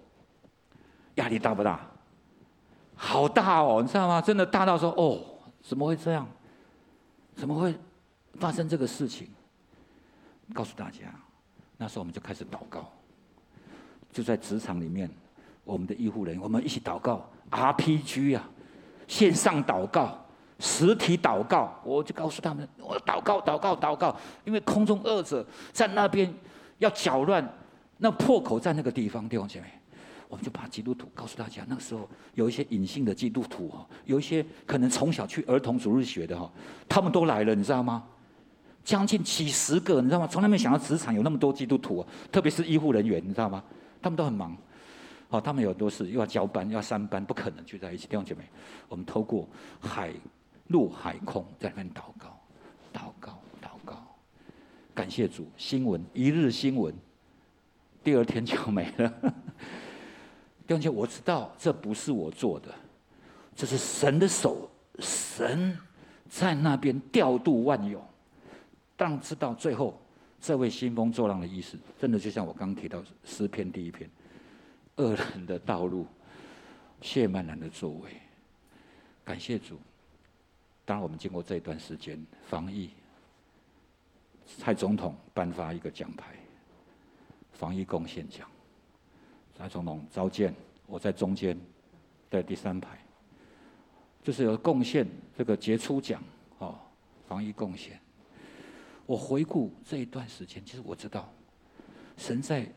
[1.16, 1.80] 压力大不大？
[2.94, 4.20] 好大哦，你知道吗？
[4.20, 5.20] 真的大到说，哦，
[5.60, 6.24] 怎么会这样？
[7.34, 7.74] 怎么会
[8.34, 9.26] 发生这个事情？
[10.54, 11.12] 告诉大家，
[11.76, 12.88] 那时候我们就开始祷告，
[14.12, 15.10] 就在职场里面，
[15.64, 18.48] 我们的医护人员，我们一起祷告，RPG 啊。
[19.06, 20.18] 线上祷告，
[20.58, 24.16] 实体祷告，我就告诉他们：我祷告，祷告，祷告。
[24.44, 26.32] 因为空中恶者在那边
[26.78, 27.46] 要搅乱，
[27.98, 29.66] 那破口在那个地方，弟兄姐妹，
[30.28, 31.62] 我们就把基督徒告诉大家。
[31.68, 36.50] 那个时候有一些隐性的基督徒哈，有一些可能从小去儿童主日学的哈，
[36.88, 38.02] 他们都来了，你知道吗？
[38.84, 40.26] 将近几十个，你知道吗？
[40.26, 43.62] 从来没想到职场有那么多基督徒，特别是医护人员，你知道吗？
[44.02, 44.54] 他们都很忙。
[45.34, 48.06] 哦，他们有多事，又要交班，要三班，不可能聚在一起。
[48.06, 48.44] 弟兄姐妹，
[48.88, 49.48] 我们透过
[49.80, 50.12] 海、
[50.68, 52.40] 陆、海、空在那边祷告，
[52.92, 54.00] 祷告，祷告，
[54.94, 55.44] 感谢主。
[55.56, 56.94] 新闻一日新闻，
[58.04, 59.08] 第二天就没了。
[60.68, 62.72] 弟兄姐妹，我知道这不是我做的，
[63.56, 64.70] 这是神的手，
[65.00, 65.76] 神
[66.28, 68.00] 在那边调度万有。
[68.96, 70.00] 当知道最后，
[70.40, 74.08] 这位兴风作浪的医师，真的就像我刚提到诗篇第一篇。
[74.96, 76.06] 恶人的道路，
[77.00, 78.10] 谢曼人的作为。
[79.24, 79.78] 感谢主。
[80.84, 82.90] 当然，我们经过这一段时间防疫，
[84.58, 86.36] 蔡总统颁发一个奖牌——
[87.52, 88.48] 防疫贡献奖。
[89.56, 90.54] 蔡总统召见，
[90.86, 91.58] 我在中间，
[92.30, 92.98] 在第三排，
[94.22, 96.22] 就是有贡献这个杰出奖
[96.58, 96.78] 哦，
[97.26, 97.98] 防疫贡献。
[99.06, 101.32] 我回顾这一段时间，其实我知道，
[102.16, 102.70] 神在。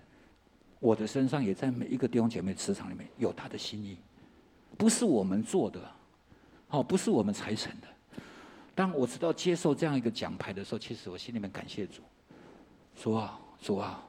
[0.80, 3.97] 我的身上也在每一个弟兄姐妹磁场里面有他的心意，
[4.78, 5.82] 不是我们做的，
[6.69, 7.88] 哦，不是我们才成的。
[8.75, 12.03] 当我知道接受这样一个奖牌的时候，其实我心里面感谢主，
[12.95, 14.03] 主啊，主啊，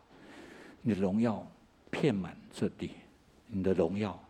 [0.82, 1.46] 你的荣耀
[1.90, 2.90] 遍满这地，
[3.46, 4.22] 你的荣耀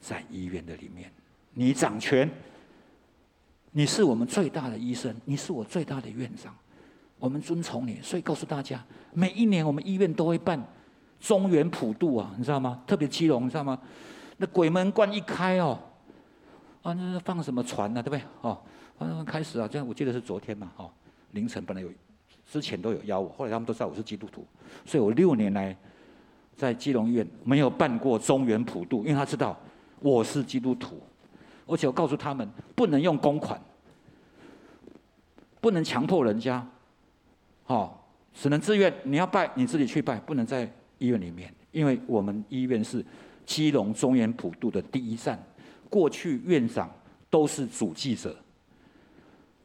[0.00, 1.12] 在医院的里面，
[1.52, 2.30] 你掌权，
[3.70, 6.56] 你是我们最大的医生，你是我最大的院长，
[7.18, 8.00] 我们遵从你。
[8.00, 8.82] 所以告诉大家，
[9.12, 10.66] 每一年我们医院都会办。
[11.22, 12.82] 中原普渡啊，你知道吗？
[12.84, 13.78] 特别基隆，你知道吗？
[14.38, 15.78] 那鬼门关一开哦，
[16.82, 18.02] 啊，那放什么船呢？
[18.02, 18.22] 对不对？
[18.40, 18.58] 哦，
[18.98, 20.90] 啊，开始啊，这样我记得是昨天嘛，哦，
[21.30, 21.88] 凌晨本来有，
[22.50, 24.44] 之前都有邀我，后来他们都知道我是基督徒，
[24.84, 25.76] 所以我六年来
[26.56, 29.56] 在基隆医院没有办过中原普渡，因为他知道
[30.00, 31.00] 我是基督徒，
[31.68, 33.60] 而且我告诉他们不能用公款，
[35.60, 36.66] 不能强迫人家，
[37.68, 37.94] 哦，
[38.34, 40.68] 只能自愿，你要拜你自己去拜，不能在。
[41.02, 43.04] 医院里面，因为我们医院是
[43.44, 45.36] 基隆中原普渡的第一站，
[45.90, 46.88] 过去院长
[47.28, 48.36] 都是主祭者，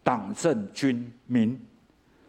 [0.04, 1.60] 党政军民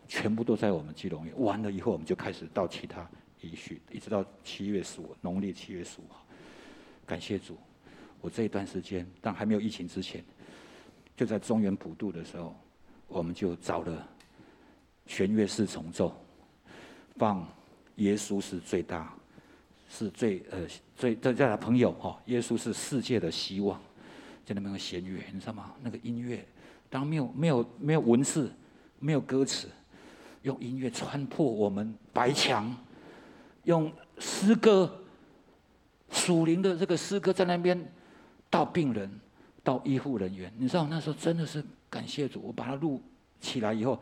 [0.06, 1.26] 全部都在我们基隆。
[1.38, 3.09] 完了以后，我们就开始到其他
[3.40, 6.22] 医区，一直到七月十五，农历七月十五号。
[7.06, 7.56] 感谢主，
[8.20, 10.22] 我这一段时间，但还没有疫情之前，
[11.16, 12.54] 就在中原普渡的时候，
[13.06, 14.06] 我们就找了
[15.06, 16.14] 弦乐四重奏，
[17.16, 17.48] 放。
[17.99, 19.12] 耶稣是最大，
[19.88, 20.59] 是最呃
[20.96, 22.20] 最最大的朋友哈。
[22.26, 23.80] 耶稣是世界的希望，
[24.44, 25.72] 在那边有弦乐，你知道吗？
[25.82, 26.44] 那个音乐，
[26.88, 28.53] 当没有没有没有文字，
[28.99, 29.68] 没有歌词，
[30.42, 32.74] 用音乐穿破我们白墙，
[33.64, 35.03] 用诗歌
[36.11, 37.92] 属灵的这个诗歌在那边
[38.49, 39.11] 到病人，
[39.64, 43.03] 到医护人员，你知道那时候真的是感谢主，我把它录
[43.40, 44.01] 起来以后，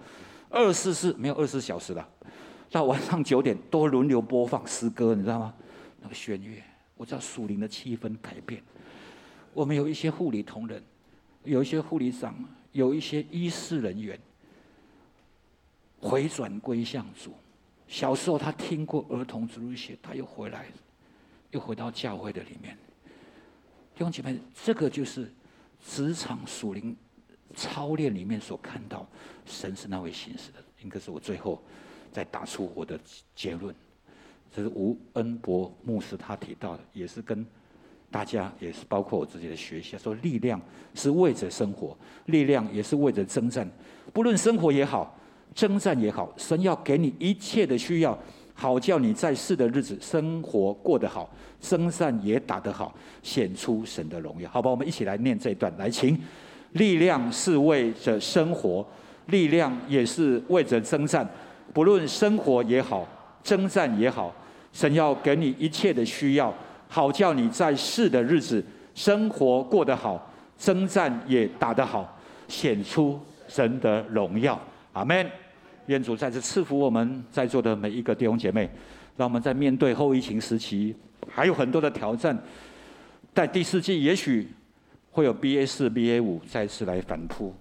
[0.51, 2.07] 二十四没有二十四小时了。
[2.71, 5.55] 到晚上九点都轮流播放诗歌，你知道吗？
[6.01, 6.63] 那个弦乐，
[6.97, 8.63] 我知道属灵的气氛改变。
[9.55, 10.83] 我们有一些护理同仁，
[11.45, 12.35] 有一些护理长，
[12.73, 14.19] 有一些医事人员
[15.99, 17.33] 回转归向主。
[17.89, 20.67] 小时候他听过儿童主日学，他又回来，
[21.53, 22.77] 又回到教会的里面。
[23.95, 25.33] 弟兄姐妹，这个就是
[25.87, 26.95] 职场属灵
[27.55, 29.09] 操练里面所看到
[29.47, 31.63] 神是那位行事的，应该是我最后
[32.17, 32.99] 再打出我的
[33.35, 33.75] 结论。
[34.55, 37.45] 这是吴恩博牧师他提到的，也是跟
[38.11, 40.59] 大家，也是包括我自己的学习，说力量
[40.95, 41.95] 是为着生活，
[42.25, 43.71] 力量也是为着征战，
[44.15, 45.15] 不论生活也好。
[45.55, 48.19] 征战也好，神要给你一切的需要，
[48.55, 54.49] 好叫你在世的日子生活过得好，征战也打得好，显出神的荣耀。
[54.51, 56.19] 好吧，我们一起来念这一段，来，请。
[56.73, 58.87] 力量是为着生活，
[59.27, 61.27] 力量也是为着征战，
[61.77, 63.07] 不论生活也好，
[63.45, 64.35] 征战也好，
[64.73, 66.51] 神要给你一切的需要，
[66.89, 68.65] 好叫你在世的日子
[68.95, 72.19] 生活过得好，征战也打得好，
[72.49, 74.59] 显出神的荣耀。
[74.95, 75.31] 阿门。
[75.85, 78.71] 愿主再次赐福我们在座的每一个弟兄姐妹，
[79.15, 80.97] 让我们在面对后疫情时期，
[81.29, 82.35] 还有很多的挑战，
[83.35, 84.49] 在第四季也许
[85.11, 87.55] 会有 BA 四、BA 五再次来反扑，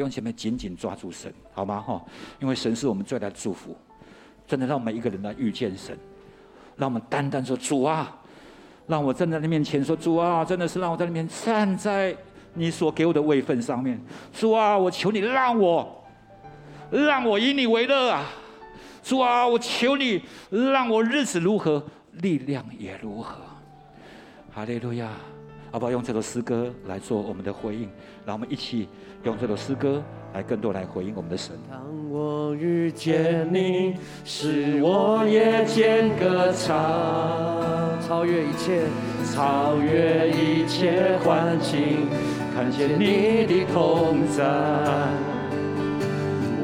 [0.00, 1.78] 弟兄姐妹紧紧抓住神，好吗？
[1.78, 2.02] 哈，
[2.40, 3.76] 因为神是我们最大的祝福，
[4.46, 5.94] 真的让我们一个人来遇见神，
[6.78, 8.18] 让我们单单说主啊，
[8.86, 12.16] 让我站在你面前说主啊，真的是让我在里面站在
[12.54, 14.00] 你所给我的位分上面，
[14.32, 16.02] 主啊，我求你让我。
[16.90, 18.24] 让我以你为乐啊！
[19.02, 23.36] 主啊，我求你，让我日子如何，力量也如何。
[24.50, 25.10] 哈利路亚！
[25.70, 25.90] 好不好？
[25.92, 27.88] 用这首诗歌来做我们的回应，
[28.26, 28.88] 让我们一起
[29.22, 30.02] 用这首诗歌
[30.34, 31.56] 来更多来回应我们的神。
[31.70, 33.94] 当我遇见你，
[34.24, 36.76] 使我夜间歌唱，
[38.06, 38.82] 超越一切，
[39.32, 42.08] 超越一切环境，
[42.52, 44.42] 看见你的同在。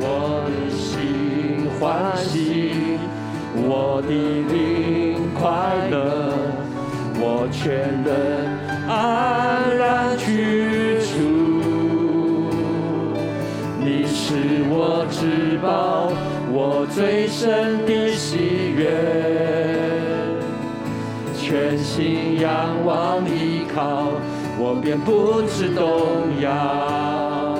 [0.00, 2.72] 我的心欢喜，
[3.54, 4.10] 我的
[4.52, 6.32] 灵快乐，
[7.18, 8.65] 我全人
[8.96, 11.06] 安然去处。
[13.78, 16.10] 你是我至宝，
[16.50, 18.88] 我最深的喜悦，
[21.38, 24.12] 全心仰望依靠，
[24.58, 27.58] 我便不知动摇。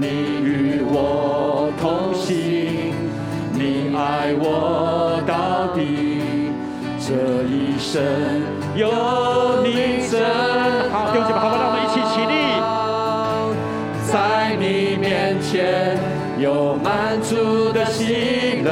[0.00, 0.06] 你
[0.42, 2.94] 与我同行，
[3.52, 5.82] 你爱我到底，
[6.98, 7.12] 这
[7.44, 8.02] 一生
[8.74, 8.88] 有
[9.62, 10.22] 你真
[10.90, 11.10] 好。
[11.12, 12.34] 弟兄姐妹，好吧，让我们一起起立，
[14.10, 14.12] 在
[14.58, 15.98] 你面前
[16.38, 18.70] 有满足的喜乐，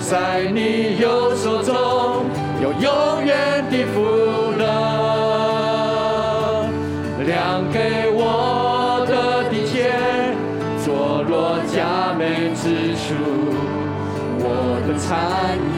[0.00, 1.74] 在你右手中
[2.60, 4.02] 有永远的福
[4.58, 4.66] 乐，
[7.24, 9.12] 量给我的
[9.50, 9.90] 一切，
[10.84, 12.26] 坐落佳美。
[12.60, 12.64] 之
[12.96, 13.14] 处，
[14.40, 14.44] 我
[14.84, 15.06] 的产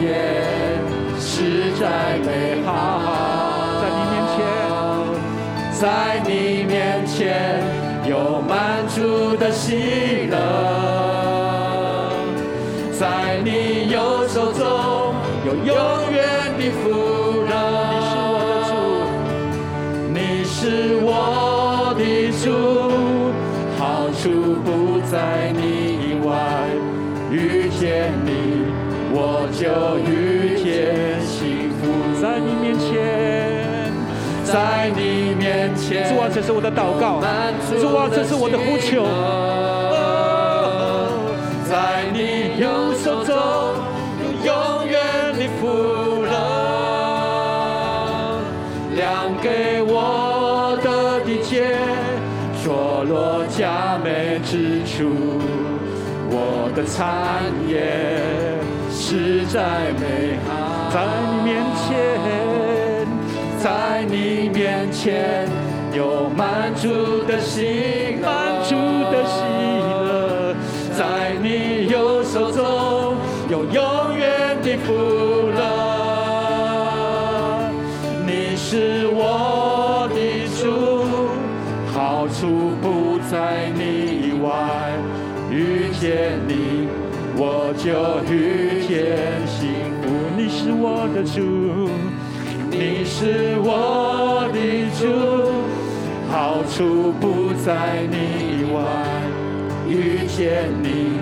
[1.81, 2.69] 在美好。
[3.81, 4.37] 在你面前，
[5.81, 5.83] 在
[6.27, 6.29] 你
[6.69, 7.17] 面前
[8.07, 8.13] 有
[8.47, 10.37] 满足的喜乐，
[12.91, 14.61] 在你右手中
[15.43, 15.73] 有永
[16.11, 16.91] 远的福
[17.49, 17.51] 乐。
[20.13, 21.09] 你是我
[21.97, 22.45] 的主，你是我的主，
[23.79, 23.81] 好
[24.21, 24.21] 处
[24.63, 24.69] 不
[25.09, 25.59] 在你
[25.97, 26.29] 以外。
[27.31, 27.33] 遇
[27.79, 28.29] 见你，
[29.13, 29.65] 我就
[34.51, 37.21] 在你面前，主啊，这是我的祷告。
[37.79, 39.05] 主啊，这是我的呼求。
[41.69, 43.33] 在你右手中
[44.43, 44.99] 有永远
[45.37, 45.61] 的福
[46.23, 46.29] 乐，
[48.95, 51.77] 量给我的地界，
[52.61, 55.39] 坐落佳美之处。
[56.33, 57.73] 我的产业
[58.91, 61.89] 实在美好，在你面前，
[63.63, 65.47] 在你面前
[65.93, 68.75] 有满足的喜，满足
[69.11, 69.43] 的喜
[70.03, 70.55] 乐，
[70.97, 72.63] 在你右手中
[73.51, 74.93] 有永远的福
[75.55, 75.61] 乐。
[78.25, 80.17] 你是我的
[80.59, 81.05] 主，
[81.93, 83.81] 好处不在你
[84.27, 84.49] 以外。
[85.51, 86.87] 遇见你，
[87.35, 89.59] 我就遇见幸
[90.01, 90.09] 福。
[90.35, 91.39] 你是我的主，
[92.83, 94.57] 你是我的
[94.97, 95.05] 主，
[96.31, 98.17] 好处不在你
[98.57, 98.81] 以外。
[99.87, 101.19] 遇见你，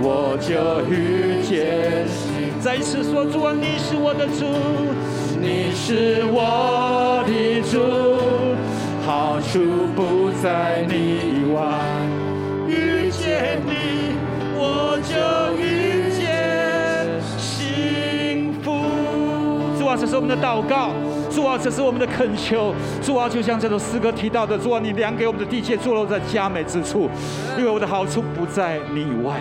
[0.00, 2.60] 我就遇见幸福。
[2.60, 4.46] 再一次说，主啊，你是我的主，
[5.40, 7.80] 你是我的主，
[9.04, 9.58] 好处
[9.96, 11.89] 不在你以外。
[20.00, 20.92] 这是我们的祷告，
[21.30, 27.08] 主啊，这是我们的恳求，主啊，就像这首诗歌提到的，主啊，你量给我们的地界坐落在佳美之处，
[27.56, 29.40] 因为我的好处不在你以外。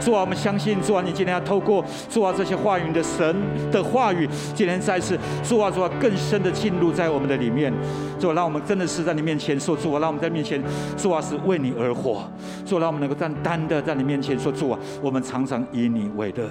[0.00, 3.34] 主啊，我们相信，主啊，你今天要透过主啊这些话语的神
[3.72, 7.72] 的话语，今天再次主啊主啊更深的进入在我们的里面，
[8.20, 10.62] 主啊，让我们真的是在你面前说主啊，让我们在面前
[10.96, 12.24] 主啊是为你而活，
[12.64, 16.48] 主啊，让我们能够单单的在你面前说主啊，我们常常以你为乐，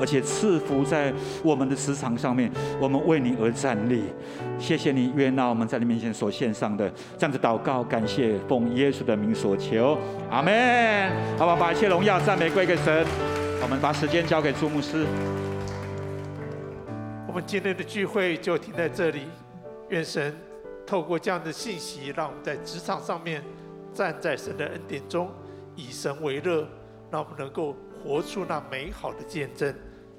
[0.00, 1.12] 而且赐福在
[1.42, 4.02] 我们的磁场上面，我们为你而站立。
[4.58, 9.98] 谢谢你悦纳我们在你面前所献上的这样子祷告，感谢奉耶稣的名所求，
[10.30, 11.10] 阿门。
[11.38, 13.06] 好吧，把一切荣耀赞美归给神。
[13.62, 15.06] 我们把时间交给朱牧师。
[17.26, 19.22] 我们今天的聚会就停在这里。
[19.88, 20.34] 愿神
[20.86, 23.42] 透过这样的信息，让我们在职场上面
[23.92, 25.30] 站在神的恩典中，
[25.76, 26.66] 以神为乐，
[27.10, 29.74] 让我们能够活出那美好的见证。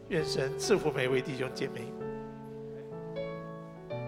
[0.09, 2.04] 愿神赐福每位弟兄姐妹。